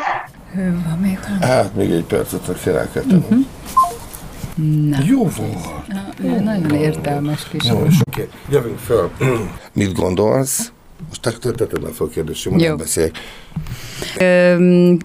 Van 0.53 0.99
még 1.01 1.19
valami? 1.21 1.45
hát 1.45 1.75
még 1.75 1.91
egy 1.91 2.03
percet 2.03 2.47
a 2.47 2.53
kell 2.93 3.03
tenni. 3.03 3.47
Jó 5.05 5.23
volt. 5.23 5.57
Ő 6.23 6.39
Nagyon 6.39 6.75
értelmes 6.75 7.47
kis. 7.47 7.63
Jó, 7.63 7.85
és 7.85 7.95
oké, 8.07 8.29
jövünk 8.49 8.79
föl. 8.79 9.11
Mit 9.73 9.93
gondolsz? 9.93 10.71
Most 11.09 11.21
te 11.21 11.31
tetted 11.31 11.83
a 11.83 11.87
fel 11.87 12.07
a 12.25 12.31
Jó. 12.43 12.55
nem 12.55 12.77
beszéljek. 12.77 13.15
Öm, 14.17 14.97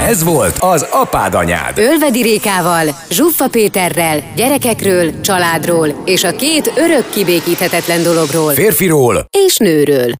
Ez 0.00 0.22
volt 0.22 0.56
az 0.58 0.86
apád 0.90 1.34
anyád. 1.34 1.78
Ölvedi 1.78 2.22
Rékával, 2.22 2.86
Zsuffa 3.10 3.48
Péterrel, 3.48 4.22
gyerekekről, 4.36 5.20
családról 5.20 6.02
és 6.04 6.24
a 6.24 6.30
két 6.36 6.72
örök 6.76 7.10
kibékíthetetlen 7.10 8.02
dologról 8.02 8.52
Férfiról 8.52 9.26
és 9.46 9.56
nőről. 9.56 10.14